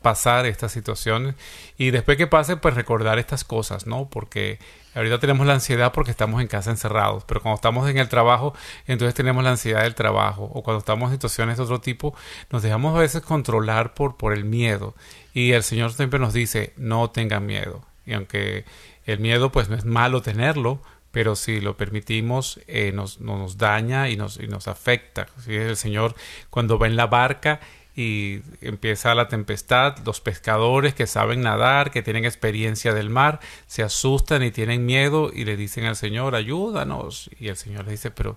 [0.00, 1.34] pasar estas situaciones
[1.78, 4.08] y después que pase pues recordar estas cosas, ¿no?
[4.10, 4.58] Porque
[4.94, 8.52] ahorita tenemos la ansiedad porque estamos en casa encerrados, pero cuando estamos en el trabajo
[8.86, 12.14] entonces tenemos la ansiedad del trabajo o cuando estamos en situaciones de otro tipo
[12.50, 14.94] nos dejamos a veces controlar por, por el miedo
[15.32, 18.66] y el Señor siempre nos dice no tengan miedo y aunque
[19.06, 20.82] el miedo pues no es malo tenerlo,
[21.14, 25.28] pero si lo permitimos eh, nos, nos, daña y nos, y nos afecta.
[25.46, 26.16] El Señor
[26.50, 27.60] cuando va en la barca
[27.94, 33.84] y empieza la tempestad, los pescadores que saben nadar, que tienen experiencia del mar, se
[33.84, 37.30] asustan y tienen miedo y le dicen al Señor, ayúdanos.
[37.38, 38.36] Y el Señor le dice, pero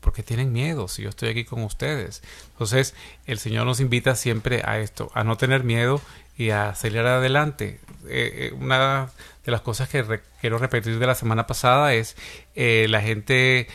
[0.00, 2.24] ¿por qué tienen miedo si yo estoy aquí con ustedes?
[2.54, 6.00] Entonces el Señor nos invita siempre a esto, a no tener miedo
[6.36, 7.80] y a salir adelante.
[8.08, 9.08] Eh, eh, una
[9.44, 10.04] de las cosas que
[10.40, 12.16] quiero repetir de la semana pasada es
[12.54, 13.68] eh, la gente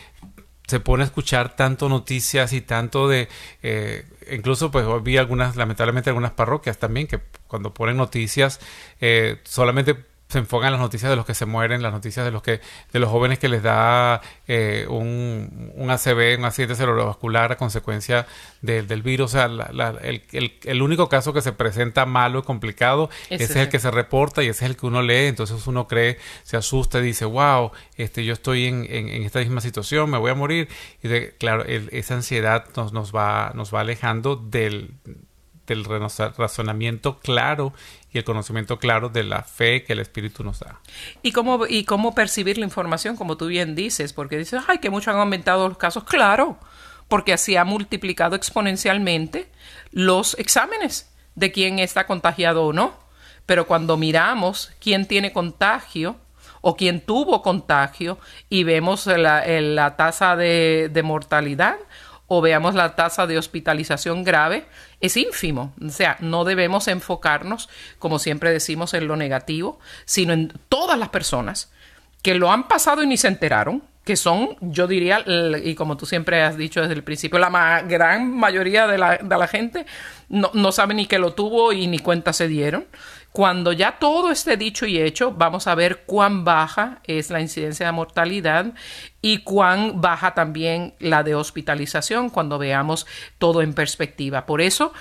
[0.66, 3.28] se pone a escuchar tanto noticias y tanto de
[4.30, 8.58] incluso pues vi algunas lamentablemente algunas parroquias también que cuando ponen noticias
[9.42, 9.96] solamente
[10.32, 12.60] se enfocan en las noticias de los que se mueren, las noticias de los que
[12.90, 18.26] de los jóvenes que les da eh, un, un, ACV, un accidente cerebrovascular a consecuencia
[18.62, 19.34] del virus.
[19.34, 23.56] O sea, el, el, el, único caso que se presenta malo y complicado, ese, es
[23.56, 25.26] el que se reporta y ese es el que uno lee.
[25.26, 29.60] Entonces uno cree, se asusta y dice, wow, este, yo estoy en, en, esta misma
[29.60, 30.68] situación, me voy a morir.
[31.02, 34.94] Y de, claro, esa ansiedad nos, nos, va, nos va alejando del
[35.66, 37.72] del razonamiento claro
[38.12, 40.80] y el conocimiento claro de la fe que el Espíritu nos da.
[41.22, 44.12] ¿Y cómo, y cómo percibir la información, como tú bien dices?
[44.12, 46.04] Porque dices, ay, que mucho han aumentado los casos.
[46.04, 46.58] Claro,
[47.08, 49.50] porque así ha multiplicado exponencialmente
[49.90, 53.00] los exámenes de quién está contagiado o no.
[53.46, 56.16] Pero cuando miramos quién tiene contagio
[56.60, 61.76] o quién tuvo contagio y vemos la, la tasa de, de mortalidad,
[62.34, 64.64] o veamos la tasa de hospitalización grave,
[65.02, 65.74] es ínfimo.
[65.84, 67.68] O sea, no debemos enfocarnos,
[67.98, 71.70] como siempre decimos, en lo negativo, sino en todas las personas
[72.22, 75.22] que lo han pasado y ni se enteraron, que son, yo diría,
[75.62, 79.38] y como tú siempre has dicho desde el principio, la gran mayoría de la, de
[79.38, 79.84] la gente
[80.30, 82.86] no, no, sabe ni que lo tuvo y ni cuenta se dieron.
[83.32, 87.86] Cuando ya todo esté dicho y hecho, vamos a ver cuán baja es la incidencia
[87.86, 88.74] de mortalidad
[89.22, 93.06] y cuán baja también la de hospitalización cuando veamos
[93.38, 94.44] todo en perspectiva.
[94.44, 94.92] Por eso,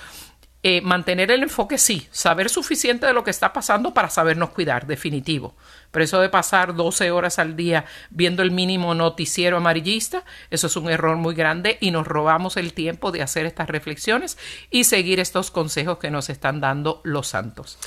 [0.63, 4.86] eh, mantener el enfoque sí, saber suficiente de lo que está pasando para sabernos cuidar,
[4.86, 5.56] definitivo.
[5.89, 10.76] Pero eso de pasar 12 horas al día viendo el mínimo noticiero amarillista, eso es
[10.76, 14.38] un error muy grande y nos robamos el tiempo de hacer estas reflexiones
[14.70, 17.80] y seguir estos consejos que nos están dando los santos.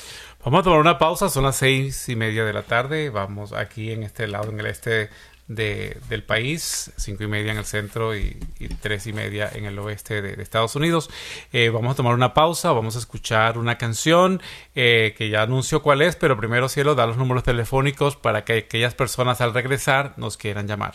[0.45, 3.91] Vamos a tomar una pausa, son las seis y media de la tarde, vamos aquí
[3.91, 5.09] en este lado, en el este
[5.47, 8.37] de, del país, cinco y media en el centro y,
[8.79, 11.09] tres y media en el oeste de, Estados Unidos.
[11.51, 14.39] Eh, vamos a tomar una pausa, vamos a escuchar una canción
[14.75, 18.53] eh, que ya anunció cuál es, pero primero, Cielo, da los números telefónicos para que
[18.53, 20.93] aquellas personas al regresar nos quieran llamar.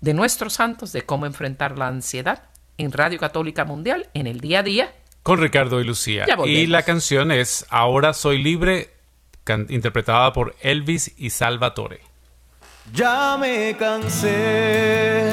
[0.00, 2.44] de nuestros santos de cómo enfrentar la ansiedad
[2.78, 6.26] en Radio Católica Mundial en el día a día con Ricardo y Lucía.
[6.46, 8.90] Y la canción es Ahora Soy Libre,
[9.68, 12.00] interpretada por Elvis y Salvatore.
[12.92, 15.30] Ya me cansé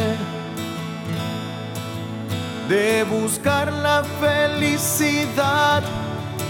[2.69, 5.83] de buscar la felicidad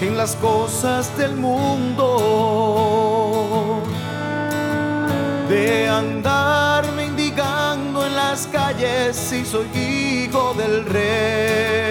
[0.01, 2.03] en las cosas del mundo,
[5.47, 11.86] de andar mendigando en las calles si soy hijo del rey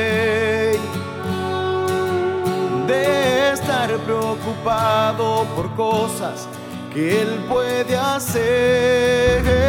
[2.86, 6.48] de estar preocupado por cosas
[6.92, 9.66] que él puede hacer.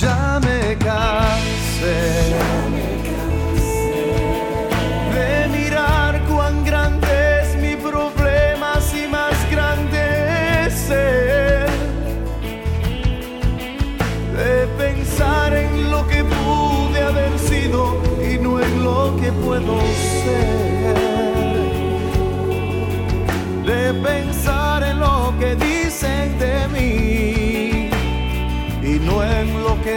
[0.00, 2.34] Ya me cansé
[5.14, 11.66] de mirar cuán grande es mi problema, si más grande es él.
[14.36, 20.65] De pensar en lo que pude haber sido y no en lo que puedo ser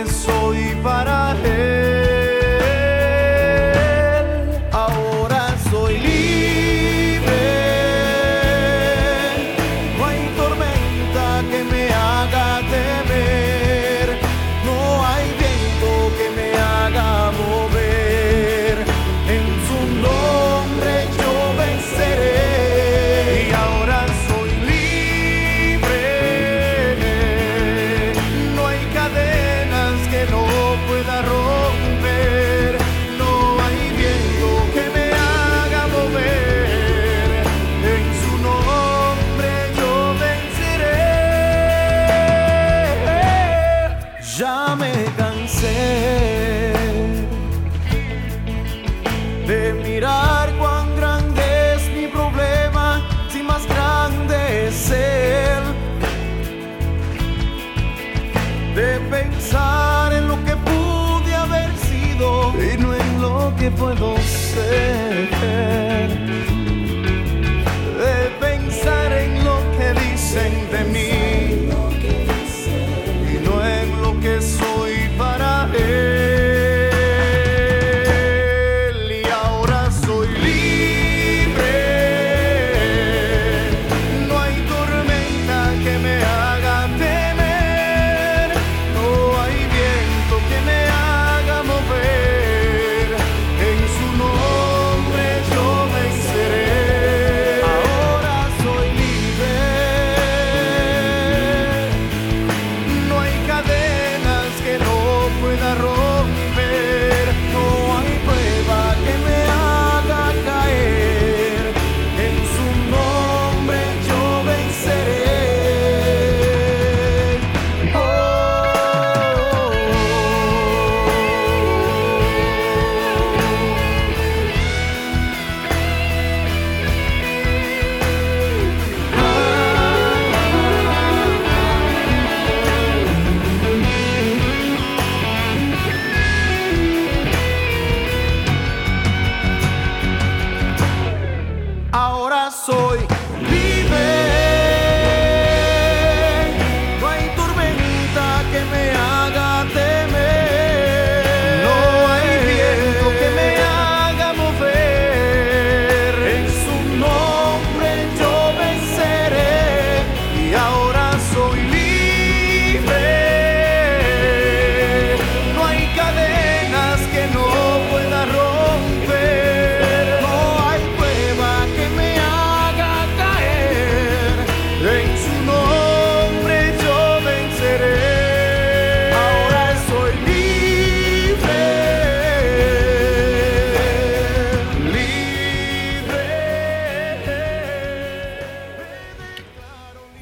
[0.04, 0.76] que soy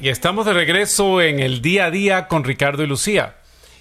[0.00, 3.34] Y estamos de regreso en el día a día con Ricardo y Lucía.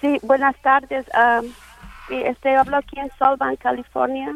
[0.00, 1.06] Sí, buenas tardes.
[1.14, 1.40] ah,
[2.08, 4.34] sí, este, hablo aquí en Solvan, California.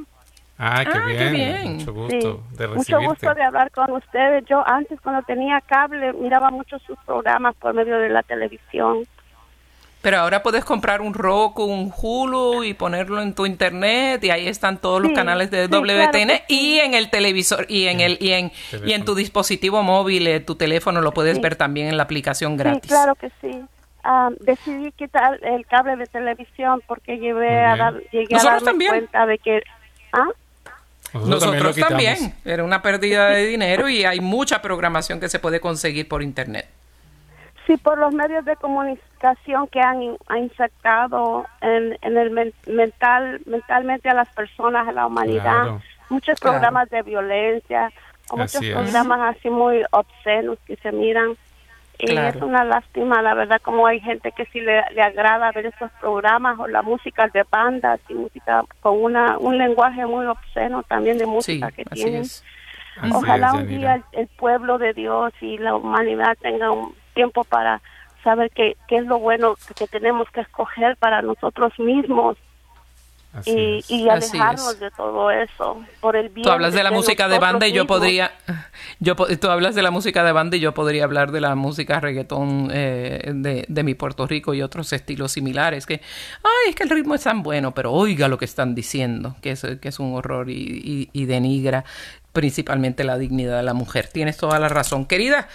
[0.59, 1.73] Ah, qué Ah, qué bien.
[1.79, 3.07] Mucho Sí, gusto de mucho recibirte.
[3.07, 4.45] gusto de hablar con ustedes.
[4.47, 9.05] Yo antes, cuando tenía cable, miraba mucho sus programas por medio de la televisión.
[10.03, 14.49] Pero ahora puedes comprar un Roku, un Hulu y ponerlo en tu internet y ahí
[14.49, 18.33] están todos los canales de sí, WTN y en el televisor y en el y
[18.33, 18.51] en
[18.85, 21.41] y en tu dispositivo móvil, eh, tu teléfono lo puedes Sí.
[21.43, 22.83] ver también en la aplicación gratis.
[22.83, 23.63] Sí, claro que sí.
[24.05, 28.67] Ah, decidí quitar el cable de televisión porque llevé a dar, llegué Nosotros a darme
[28.67, 28.91] también.
[28.91, 29.63] cuenta de que...
[30.13, 30.27] ¿Ah?
[31.15, 32.35] Nosotros, también.
[32.45, 36.67] Era una pérdida de dinero y hay mucha programación que se puede conseguir por internet.
[37.67, 43.41] Sí, por los medios de comunicación que han, han infectado en, en el men- mental,
[43.47, 45.43] mentalmente a las personas, a la humanidad.
[45.43, 45.83] Claro.
[46.09, 46.55] Muchos Claro.
[46.59, 47.93] programas de violencia,
[48.31, 48.75] o muchos Así es.
[48.77, 51.37] programas así muy obscenos que se miran.
[52.03, 52.37] Y Claro.
[52.37, 55.89] es una lástima, la verdad, como hay gente que sí le, le agrada ver estos
[56.01, 61.17] programas o la música de bandas y música con una un lenguaje muy obsceno también
[61.19, 62.23] de Sí, música que así tienen.
[62.23, 62.45] es.
[63.01, 66.93] Así Ojalá es, un día el, el pueblo de Dios y la humanidad tenga un
[67.15, 67.81] tiempo para
[68.25, 72.37] saber qué, qué es lo bueno que, tenemos que escoger para nosotros mismos
[73.47, 74.81] y, y Así alejarnos es.
[74.81, 77.85] de todo eso por el bien Tú hablas de la música de banda y yo
[77.85, 77.99] mismos.
[77.99, 78.33] podría,
[79.01, 81.99] yo tú hablas de la música de banda y yo podría hablar de la música
[82.01, 85.95] reggaetón eh, de, de mi Puerto Rico y otros estilos similares que,
[86.43, 89.53] ay, es que el ritmo es tan bueno, pero oiga lo que están diciendo, que
[89.53, 91.85] es, que es un horror y, y- y denigra
[92.33, 94.09] principalmente la dignidad de la mujer.
[94.09, 95.07] Tienes toda la razón.
[95.07, 95.49] Querida,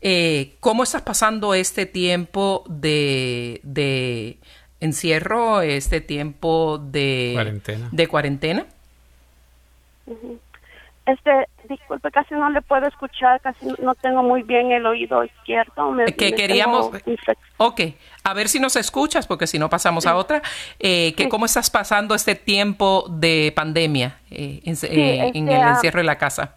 [0.00, 4.38] eh, ¿cómo estás pasando este tiempo de, de
[4.82, 7.88] encierro, este tiempo de Cuarentena.
[7.92, 8.66] De cuarentena?
[11.04, 15.90] Este, disculpe, casi no le puedo escuchar, casi no tengo muy bien el oído izquierdo.
[15.90, 16.90] me- que me queríamos...
[17.56, 17.80] Ok,
[18.22, 20.42] a ver si nos escuchas, porque si no pasamos a otra.
[20.78, 25.62] Eh, que ¿Cómo estás pasando este tiempo de pandemia eh, en, eh, en este, el
[25.62, 26.54] ah, encierro de la casa?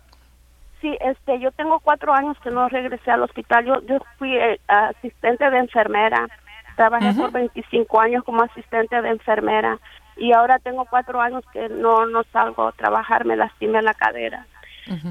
[0.80, 3.66] Sí, este, yo tengo cuatro años que no regresé al hospital.
[3.66, 6.28] Yo, yo fui eh, asistente de enfermera.
[6.76, 9.80] Trabajé por 25 años como asistente de enfermera
[10.18, 14.46] y ahora tengo cuatro años que no, no salgo a trabajar, me lastimé la cadera.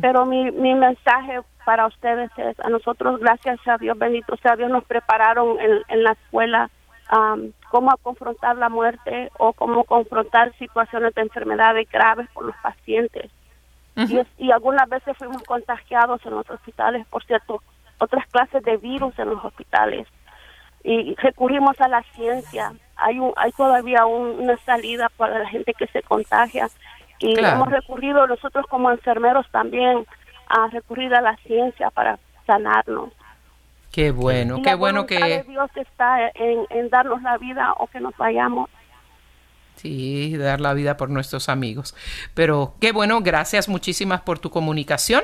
[0.00, 4.70] Pero mi, mi mensaje para ustedes es, a nosotros, gracias a Dios, bendito sea Dios,
[4.70, 6.70] nos prepararon en, en la escuela
[7.08, 13.30] am, cómo confrontar la muerte o cómo confrontar situaciones de enfermedades graves por los pacientes.
[13.96, 17.62] Y, y algunas veces fuimos contagiados en los hospitales por cierto
[17.98, 20.08] otras clases de virus en los hospitales
[20.84, 22.72] y recurrimos a la ciencia.
[22.96, 26.68] Hay un, hay todavía un- una salida para la gente que se contagia
[27.18, 27.56] y Claro.
[27.56, 30.06] hemos recurrido nosotros como enfermeros también
[30.48, 33.10] a recurrir a la ciencia para sanarnos.
[33.90, 35.44] Qué bueno, Y qué bueno que...
[35.48, 38.68] Dios está en, en darnos la vida o que nos vayamos
[39.84, 41.94] Sí, dar la vida por nuestros amigos.
[42.32, 45.22] Pero qué bueno, gracias muchísimas por tu comunicación.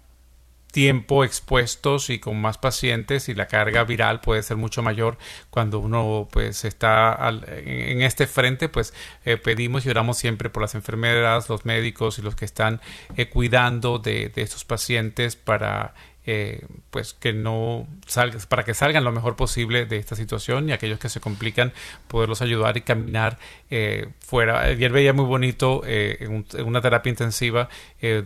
[0.72, 5.18] tiempo expuestos y con más pacientes y la carga viral puede ser mucho mayor
[5.50, 8.92] cuando uno pues está al- en, este frente pues
[9.24, 12.80] eh, pedimos y oramos siempre por las enfermeras los médicos y los que están
[13.16, 15.94] eh, cuidando de, de estos pacientes para
[16.24, 20.72] eh, pues que no salga, para que salgan lo mejor posible de esta situación y
[20.72, 21.72] aquellos que se complican,
[22.06, 23.38] poderlos ayudar y caminar
[23.70, 24.60] eh, fuera.
[24.60, 27.68] Ayer veía muy bonito eh, en, una terapia intensiva,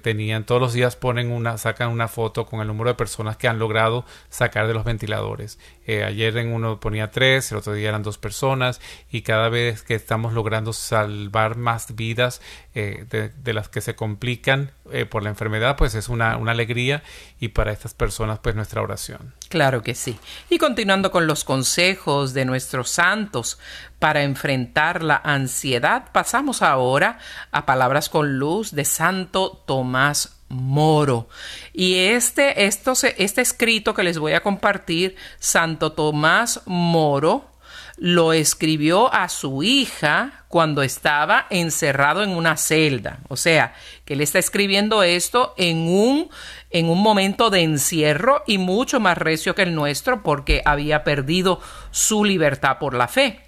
[0.02, 3.48] tenían todos los días ponen una, sacan una foto con el número de personas que
[3.48, 5.58] han logrado sacar de los ventiladores.
[5.86, 8.80] Ayer en uno ponía tres, el otro día eran dos personas
[9.10, 12.42] y cada vez que estamos logrando salvar más vidas
[12.74, 14.70] de, de, las que se complican
[15.08, 17.02] por la enfermedad, pues es una, una alegría
[17.40, 19.34] y para esta personas, pues nuestra oración.
[19.48, 20.18] Claro que sí.
[20.50, 23.58] Y continuando con los consejos de nuestros santos
[23.98, 27.18] para enfrentar la ansiedad, pasamos ahora
[27.52, 31.28] a palabras con luz de Santo Tomás Moro.
[31.72, 37.50] Y este, esto, este escrito que les voy a compartir, Santo Tomás Moro,
[37.96, 43.18] lo escribió a su hija cuando estaba encerrado en una celda.
[43.28, 43.74] O sea,
[44.04, 46.28] que él está escribiendo esto en un,
[46.70, 51.60] en un momento de encierro y mucho más recio que el nuestro porque había perdido
[51.90, 53.40] su libertad por la fe.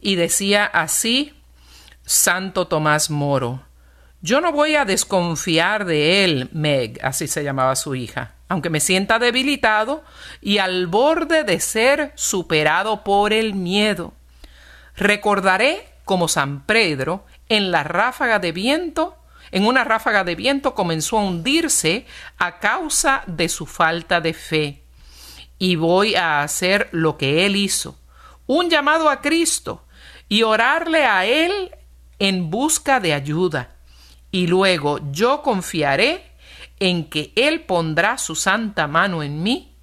[0.00, 1.34] Y decía así
[2.06, 3.62] Santo Tomás Moro,
[4.24, 8.80] yo no voy a desconfiar de él, Meg, así se llamaba su hija aunque me
[8.80, 10.04] sienta debilitado
[10.40, 14.14] y al borde de ser superado por el miedo.
[14.96, 19.16] Recordaré como San Pedro en la ráfaga de viento,
[19.50, 22.06] en una ráfaga de viento comenzó a hundirse
[22.38, 24.82] a causa de su falta de fe.
[25.58, 27.98] Y voy a hacer lo que él hizo,
[28.46, 29.84] un llamado a Cristo
[30.28, 31.70] y orarle a él
[32.18, 33.73] en busca de ayuda.
[34.34, 36.24] Y luego yo confiaré
[36.80, 39.76] en que Él pondrá su santa mano en mí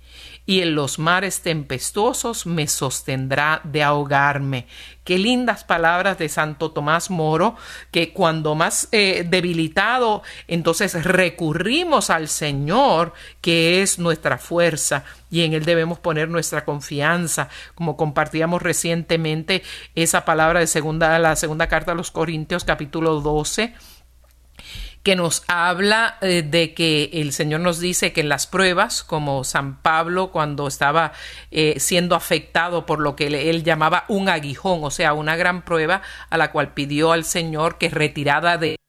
[0.46, 4.68] y en los mares tempestuosos me sostendrá de ahogarme.
[5.06, 7.56] Qué lindas palabras de Santo Tomás Moro,
[7.92, 15.54] que cuando más eh, debilitado, entonces recurrimos al Señor, que es nuestra fuerza, y en
[15.54, 19.64] Él debemos poner nuestra confianza, como compartíamos recientemente
[19.96, 23.74] esa palabra de segunda, la segunda carta a los Corintios, capítulo 12
[25.04, 29.44] que nos habla eh, de que el Señor nos dice que en las pruebas, como
[29.44, 31.14] San Pablo cuando estaba
[31.50, 36.02] eh, siendo afectado por lo que él, llamaba un aguijón, o sea, una gran prueba
[36.30, 38.81] a la cual pidió al Señor que retirada de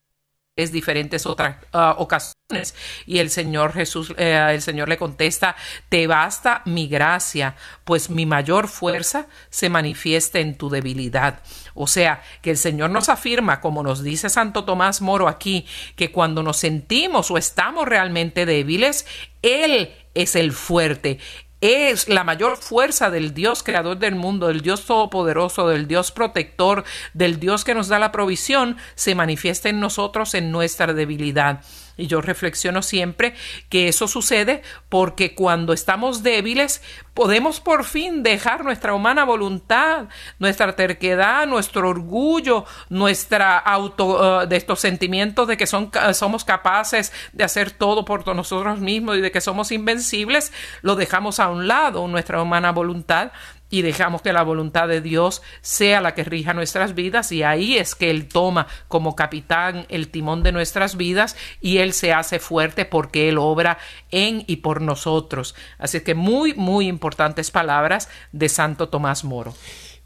[0.55, 2.75] diferentes otras ah, ocasiones.
[3.07, 5.57] Y el Señor Jesús eh, el Señor le contesta
[5.89, 11.41] te basta mi gracia pues mi mayor fuerza se manifiesta en tu debilidad
[11.73, 15.65] o sea que el Señor nos afirma como nos dice Santo Tomás Moro aquí
[15.97, 19.07] que cuando nos sentimos o estamos realmente débiles
[19.41, 21.19] él es el fuerte
[21.63, 26.85] es la mayor fuerza del Dios creador del mundo, del Dios todopoderoso, del Dios protector,
[27.15, 31.63] del Dios que nos da la provisión, se manifiesta en nosotros en nuestra debilidad.
[31.97, 33.35] Y yo reflexiono siempre
[33.69, 36.83] que eso sucede porque cuando estamos débiles
[37.15, 40.07] podemos por fin dejar nuestra humana voluntad,
[40.39, 47.13] nuestra terquedad, nuestro orgullo, nuestra auto, uh, de estos sentimientos de que son, somos capaces
[47.33, 51.69] de hacer todo por nosotros mismos y de que somos invencibles, lo dejamos a un
[51.69, 53.33] lado, nuestra humana voluntad,
[53.73, 57.79] y dejamos que la voluntad de Dios sea la que rija nuestras vidas y ahí
[57.79, 62.39] es que Él toma como capitán el timón de nuestras vidas y Él se hace
[62.39, 63.79] fuerte porque Él obra
[64.11, 65.55] en y por nosotros.
[65.79, 69.55] Así que muy, muy importantes palabras de Santo Tomás Moro.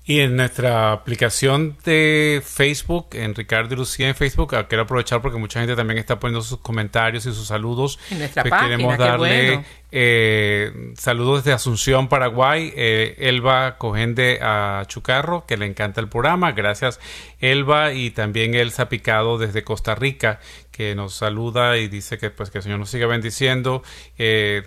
[0.08, 5.20] Y en nuestra aplicación de Facebook, en Ricardo y Lucía en Facebook, ah, quiero aprovechar
[5.20, 7.98] porque mucha gente también está poniendo sus comentarios y sus saludos.
[8.12, 12.72] En nuestra pues queremos darle eh, saludos desde Asunción, Paraguay.
[12.76, 16.52] Eh, Elba Cogende a Chucarro, que le encanta el programa.
[16.52, 17.00] Gracias,
[17.40, 17.92] Elba.
[17.92, 20.38] Y también Elsa Picado desde Costa Rica,
[20.70, 23.82] que nos saluda y dice que, pues, que el Señor nos siga bendiciendo.
[24.18, 24.62] Eh,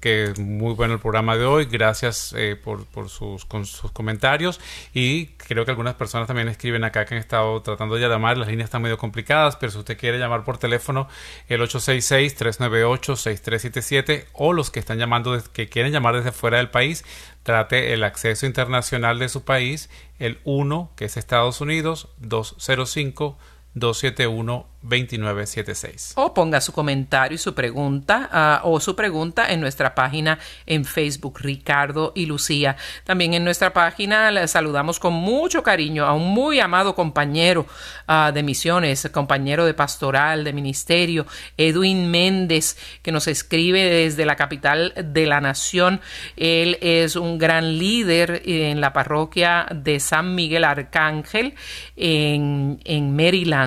[0.00, 1.66] que muy bueno el programa de hoy.
[1.66, 4.60] Gracias eh, por, sus, sus, comentarios.
[4.94, 8.38] Y creo que algunas personas también escriben acá que han estado tratando de llamar.
[8.38, 11.08] Las líneas están medio complicadas, pero si usted quiere llamar por teléfono,
[11.48, 17.04] el 866-398-6377 o los que están llamando, que quieren llamar desde fuera del país,
[17.42, 23.38] trate el acceso internacional de su país, el 1, que es Estados Unidos, 205
[23.76, 26.14] 271-2976.
[26.16, 30.84] O ponga su comentario y su pregunta ah, o su pregunta en nuestra página en
[30.84, 32.76] Facebook, Ricardo y Lucía.
[33.04, 37.66] También en nuestra página le saludamos con mucho cariño a un muy amado compañero
[38.08, 44.34] ah, de misiones, compañero de pastoral, de ministerio, Edwin Méndez, que nos escribe desde la
[44.34, 46.00] capital de la nación.
[46.36, 51.54] Él es un gran líder en la parroquia de San Miguel Arcángel
[51.96, 53.59] en, en Maryland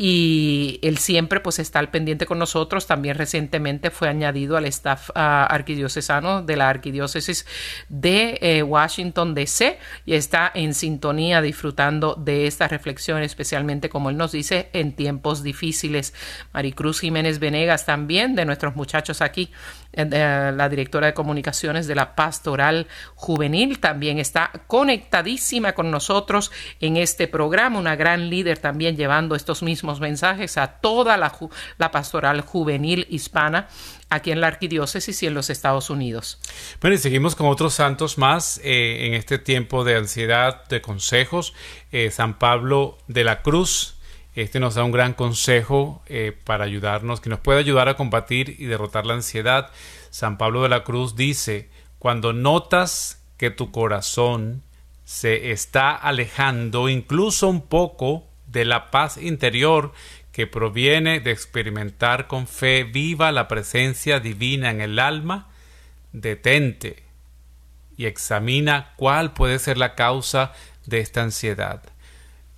[0.00, 2.86] y él siempre pues está al pendiente con nosotros.
[2.86, 7.46] También recientemente fue añadido al staff arquidiocesano de la arquidiócesis
[7.88, 9.76] de eh, Washington DC
[10.06, 15.42] y está en sintonía disfrutando de esta reflexión, especialmente como él nos dice en tiempos
[15.42, 16.14] difíciles.
[16.52, 19.50] Maricruz Jiménez Venegas también de nuestros muchachos aquí
[19.92, 26.96] eh, la directora de comunicaciones de la Pastoral Juvenil, también está conectadísima con nosotros en
[26.96, 31.32] este programa, una gran líder también llevando estos mismos mensajes a toda la,
[31.78, 33.68] la Pastoral Juvenil hispana
[34.10, 36.38] aquí en la arquidiócesis y en los Estados Unidos.
[36.80, 41.54] Bueno, y seguimos con otros santos más eh, en este tiempo de ansiedad, de consejos.
[41.92, 43.97] Eh, San Pablo de la Cruz,
[44.42, 48.54] este nos da un gran consejo eh, para ayudarnos, que nos puede ayudar a combatir
[48.58, 49.70] y derrotar la ansiedad.
[50.10, 51.68] San Pablo de la Cruz dice,
[51.98, 54.62] cuando notas que tu corazón
[55.04, 59.92] se está alejando incluso un poco de la paz interior
[60.32, 65.48] que proviene de experimentar con fe viva la presencia divina en el alma,
[66.12, 67.02] detente
[67.96, 70.52] y examina cuál puede ser la causa
[70.86, 71.82] de esta ansiedad.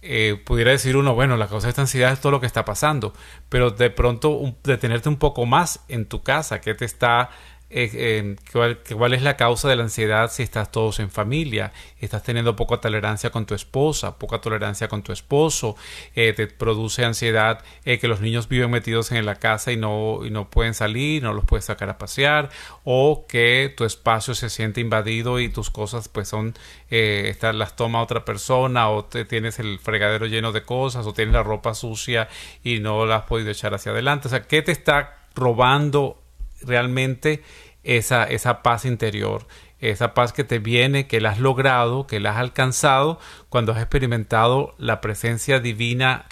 [0.03, 2.65] Eh, pudiera decir uno, bueno, la causa de esta ansiedad es todo lo que está
[2.65, 3.13] pasando,
[3.49, 7.31] pero de pronto detenerte un poco más en tu casa, que te está
[7.73, 12.57] eh, cuál, es la causa de la ansiedad si estás todos en familia, estás teniendo
[12.57, 15.77] poca tolerancia con tu esposa, poca tolerancia con tu esposo,
[16.17, 20.21] eh, te produce ansiedad eh, que los niños viven metidos en la casa y no,
[20.25, 22.51] y no pueden salir, no los puedes sacar a pasear,
[22.83, 26.55] o que tu espacio se siente invadido y tus cosas pues son,
[26.91, 31.45] las toma otra persona, o te, tienes el fregadero lleno de cosas, o tienes la
[31.45, 32.29] ropa sucia
[32.65, 34.27] y no la has podido echar hacia adelante.
[34.27, 36.20] O sea, ¿qué te está robando
[36.63, 37.43] realmente
[37.83, 39.47] esa, esa paz interior,
[39.81, 43.79] esa paz que te viene, que la has logrado, que la has alcanzado cuando has
[43.79, 46.27] experimentado la presencia divina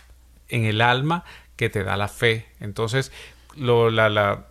[0.48, 1.24] en el alma
[1.56, 2.46] que te da la fe.
[2.60, 3.10] Entonces,
[3.56, 4.46] la, la,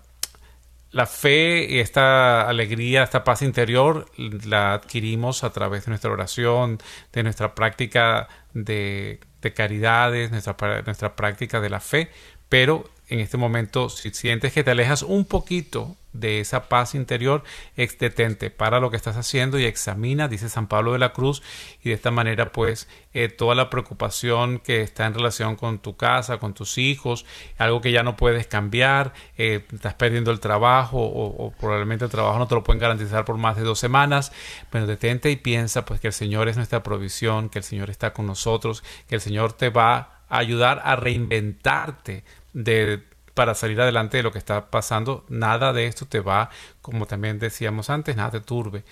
[0.91, 6.80] la fe esta alegría, esta paz interior, la adquirimos a través de nuestra oración,
[7.13, 12.09] de nuestra práctica de, de caridades, nuestra, nuestra práctica de la fe,
[12.49, 17.43] pero en este momento, si sientes que te alejas un poquito de esa paz interior,
[17.76, 21.43] detente, para lo que estás haciendo y examina, dice San Pablo de la Cruz,
[21.84, 25.95] y de esta manera pues eh, toda la preocupación que está en relación con tu
[25.95, 27.26] casa, con tus hijos,
[27.58, 32.39] algo que ya no puedes cambiar, eh, estás perdiendo el trabajo o, probablemente el trabajo
[32.39, 34.32] no te lo pueden garantizar por más de dos semanas,
[34.72, 38.14] bueno, detente y piensa pues que el Señor es nuestra provisión, que el Señor está
[38.14, 42.24] con nosotros, que el Señor te va a ayudar a reinventarte
[42.58, 43.03] de
[43.38, 46.49] para salir adelante de lo que está pasando, nada de esto te va,
[46.82, 48.84] como también decíamos antes, nada te turbe.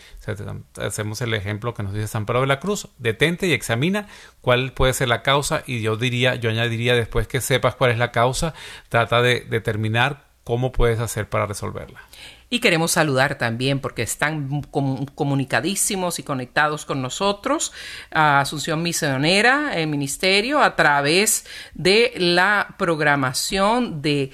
[0.80, 4.08] hacemos el ejemplo que nos dice San Pedro de la Cruz, detente y examina
[4.42, 7.98] cuál puede ser la causa y yo diría, yo añadiría después que sepas cuál es
[7.98, 8.54] la causa,
[8.90, 12.02] trata de determinar cómo puedes hacer para resolverla.
[12.50, 14.62] Y queremos saludar también, porque están
[15.16, 17.74] comunicadísimos y conectados con nosotros,
[18.12, 24.32] a Asunción Misionera, el Ministerio, a través de la programación de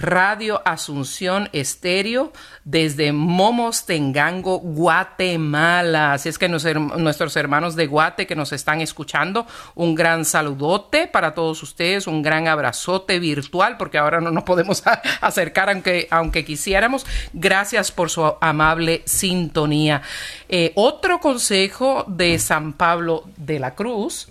[0.00, 2.32] Radio Asunción Estéreo
[2.64, 6.14] desde Momos Tengango, Guatemala.
[6.14, 11.34] Así es que nuestros hermanos de Guate que nos están escuchando, un gran saludote para
[11.34, 14.82] todos ustedes, un gran abrazote virtual, porque ahora no nos podemos
[15.20, 17.04] acercar aunque, aunque quisiéramos.
[17.34, 20.00] Gracias por su amable sintonía.
[20.48, 24.28] Eh, otro consejo de San Pablo de la Cruz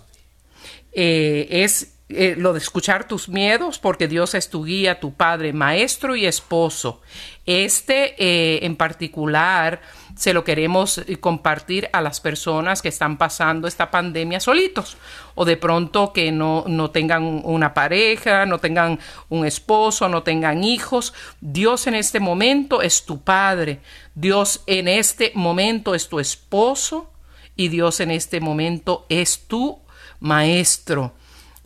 [0.91, 5.53] eh, es eh, lo de escuchar tus miedos, porque Dios es tu guía, tu padre,
[5.53, 7.01] maestro y esposo.
[7.45, 9.80] Este eh, en particular
[10.16, 14.97] se lo queremos eh, compartir a las personas que están pasando esta pandemia solitos
[15.36, 18.99] o de pronto que no, no tengan una pareja, no tengan
[19.30, 21.14] un esposo, no tengan hijos.
[21.41, 23.82] Dios en este momento es tu padre,
[24.16, 27.12] Dios en este momento es tu esposo
[27.55, 29.80] y Dios en este momento es tu
[30.20, 31.14] maestro.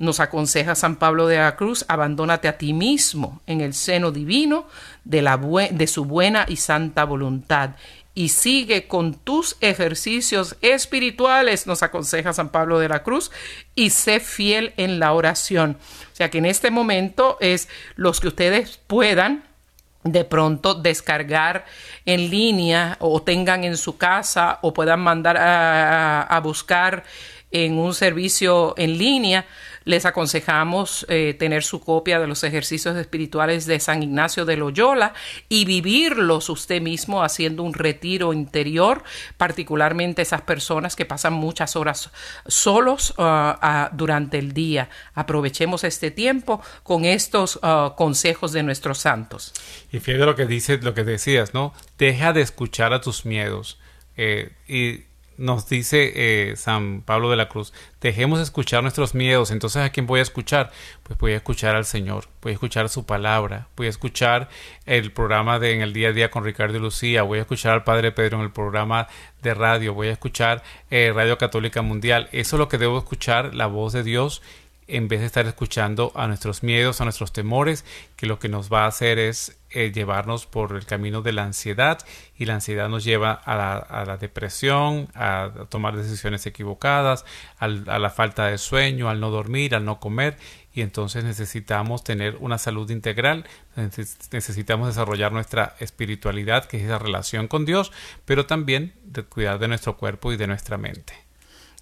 [0.03, 4.67] Nos aconseja San Pablo de la Cruz, abandónate a ti mismo en el seno divino
[5.05, 7.71] de, la de su buena y santa voluntad
[8.15, 13.31] y sigue con tus ejercicios espirituales, nos aconseja San Pablo de la Cruz,
[13.75, 15.77] y sé fiel en la oración.
[16.11, 19.45] O sea que en este momento es los que ustedes puedan
[20.03, 21.65] de pronto descargar
[22.05, 27.05] en línea o tengan en su casa o puedan mandar a, a buscar
[27.53, 29.45] en un servicio en línea,
[29.85, 35.13] les aconsejamos eh, tener su copia de los ejercicios espirituales de San Ignacio de Loyola
[35.49, 39.03] y vivirlos usted mismo haciendo un retiro interior,
[39.37, 42.11] particularmente esas personas que pasan muchas horas
[42.47, 44.89] solos ah, ah, durante el día.
[45.13, 49.53] Aprovechemos este tiempo con estos ah, consejos de nuestros santos.
[49.91, 51.73] Y fíjate lo que dice, lo que decías, ¿no?
[51.97, 53.79] Deja de escuchar a tus miedos.
[54.15, 55.05] Eh, y
[55.37, 59.51] nos dice eh, San Pablo de la Cruz, dejemos escuchar nuestros miedos.
[59.51, 60.71] Entonces, ¿a quién voy a escuchar?
[61.03, 64.49] Pues voy a escuchar al Señor, voy a escuchar su palabra, voy a escuchar
[64.85, 67.73] el programa de En el Día a Día con Ricardo y Lucía, voy a escuchar
[67.73, 69.07] al Padre Pedro en el programa
[69.41, 72.29] de radio, voy a escuchar eh, Radio Católica Mundial.
[72.31, 74.41] Eso es lo que debo escuchar, la voz de Dios
[74.87, 78.71] en vez de estar escuchando a nuestros miedos, a nuestros temores, que lo que nos
[78.71, 81.99] va a hacer es eh, llevarnos por el camino de la ansiedad
[82.37, 87.25] y la ansiedad nos lleva a la, a la depresión, a, tomar decisiones equivocadas,
[87.57, 90.37] a la falta de sueño, al no dormir, al no comer
[90.73, 93.45] y entonces necesitamos tener una salud integral,
[94.31, 97.91] necesitamos desarrollar nuestra espiritualidad, que es esa relación con Dios,
[98.25, 101.13] pero también de cuidar de nuestro cuerpo y de nuestra mente.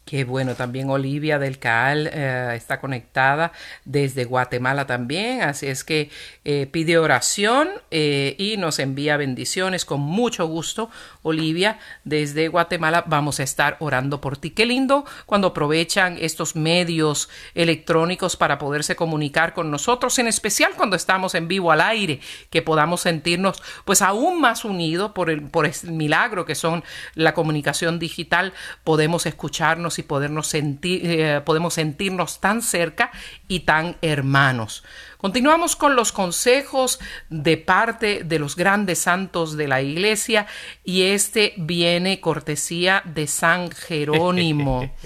[0.06, 3.54] Qué bueno, también Olivia del CAL eh, está conectada
[3.86, 6.10] desde Guatemala también, así es que
[6.44, 10.90] eh, pide oración eh, y nos envía bendiciones con mucho gusto.
[11.22, 14.50] Olivia, desde Guatemala vamos a estar orando por ti.
[14.50, 20.96] Qué lindo cuando aprovechan estos medios electrónicos para poderse comunicar con nosotros, en especial cuando
[20.96, 25.70] estamos en vivo al aire, que podamos sentirnos pues aún más unidos por el, por
[25.86, 26.84] milagro que son
[27.14, 28.52] la comunicación digital,
[28.84, 33.12] podemos escucharnos podernos sentir, eh, podemos sentirnos tan cerca
[33.48, 34.84] y tan hermanos.
[35.18, 37.00] Continuamos con los consejos
[37.30, 40.48] de parte de los grandes santos de la iglesia
[40.84, 44.92] y este viene cortesía de San Jerónimo.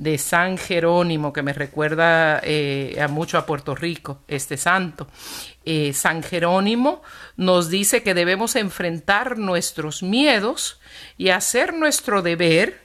[0.00, 5.06] de San Jerónimo, que me recuerda eh, a mucho a Puerto Rico, este santo.
[5.66, 7.02] Eh, San Jerónimo
[7.36, 10.80] nos dice que debemos enfrentar nuestros miedos
[11.18, 12.80] y hacer nuestro deber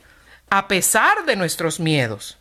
[0.49, 2.37] a pesar de nuestros miedos.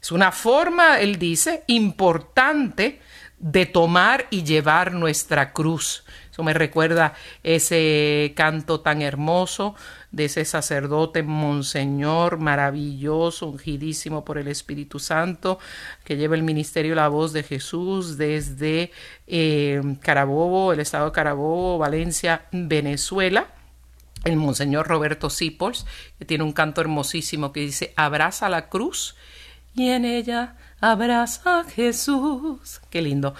[0.00, 3.00] Es una forma, él dice, importante
[3.38, 6.04] de tomar y llevar nuestra cruz.
[6.30, 9.74] Eso me recuerda ese canto tan hermoso
[10.12, 15.58] de ese sacerdote monseñor maravilloso, ungidísimo por el Espíritu Santo,
[16.04, 18.92] que lleva el ministerio La Voz de Jesús desde
[19.26, 23.55] eh, Carabobo, el estado de Carabobo, Valencia, Venezuela
[24.26, 25.86] el monseñor Roberto Sipols,
[26.18, 29.14] que tiene un canto hermosísimo que dice, abraza la cruz
[29.74, 32.80] y en ella abraza a Jesús.
[32.90, 33.34] Qué lindo.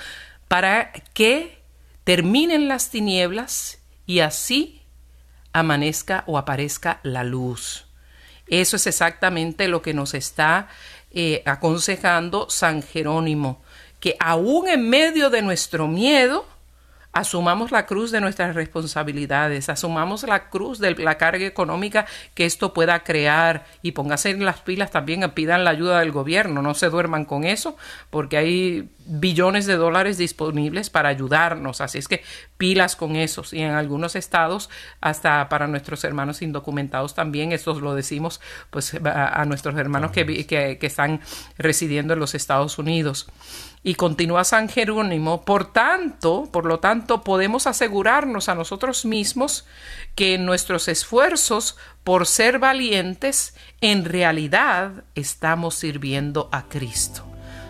[0.49, 1.59] Para que
[2.05, 4.83] terminen las tinieblas y así
[5.53, 7.87] amanezca o aparezca la luz.
[8.47, 10.69] Eso es exactamente lo que nos está
[11.11, 13.61] eh, aconsejando San Jerónimo,
[13.99, 16.47] que aún en medio de nuestro miedo,
[17.17, 22.05] asumamos la cruz de nuestras responsabilidades, asumamos la cruz de la carga económica
[22.35, 26.61] que esto pueda crear y póngase en las pilas también, pidan la ayuda del gobierno,
[26.61, 27.79] no se duerman con eso,
[28.11, 32.23] porque hay billones de dólares disponibles para ayudarnos, así es que
[32.59, 34.69] pilas con esos y en algunos estados
[35.01, 40.77] hasta para nuestros hermanos indocumentados también, esto lo decimos pues a, nuestros hermanos que, que,
[40.77, 41.21] que están
[41.57, 43.27] residiendo en los Estados Unidos.
[43.87, 49.65] Y continúa San Jerónimo, por tanto, por lo tanto, podemos asegurarnos a nosotros mismos
[50.17, 57.25] que nuestros esfuerzos por ser valientes en realidad estamos sirviendo a Cristo.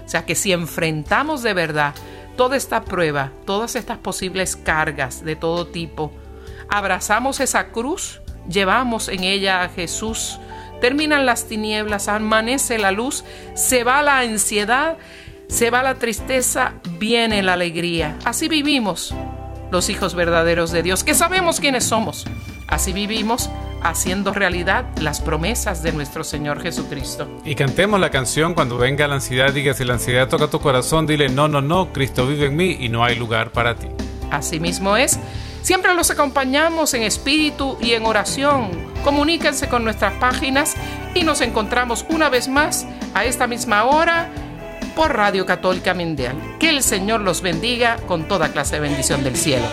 [0.06, 1.94] O sea que si enfrentamos de verdad
[2.34, 6.14] toda esta prueba, todas estas posibles cargas de todo tipo,
[6.70, 10.40] abrazamos esa cruz, llevamos en ella a Jesús,
[10.80, 13.22] terminan las tinieblas, amanece la luz,
[13.54, 14.96] se va la ansiedad,
[15.48, 18.16] se va la tristeza, viene la alegría.
[18.24, 19.14] Así vivimos
[19.70, 22.26] los hijos verdaderos de Dios, que sabemos quiénes somos.
[22.68, 23.48] Así vivimos
[23.82, 27.28] haciendo realidad las promesas de nuestro Señor Jesucristo.
[27.44, 31.06] Y cantemos la canción cuando venga la ansiedad, diga si la ansiedad toca tu corazón,
[31.06, 33.86] dile no, no, no, Cristo vive en mí y no hay lugar para ti.
[34.30, 35.18] Así mismo es.
[35.62, 38.70] Siempre los acompañamos en espíritu y en oración.
[39.04, 40.74] Comuníquense con nuestras páginas
[41.14, 44.28] y nos encontramos una vez más a esta misma hora
[44.96, 46.56] por Radio Católica Mundial.
[46.58, 49.66] Que el Señor los bendiga con toda clase de bendición del cielo.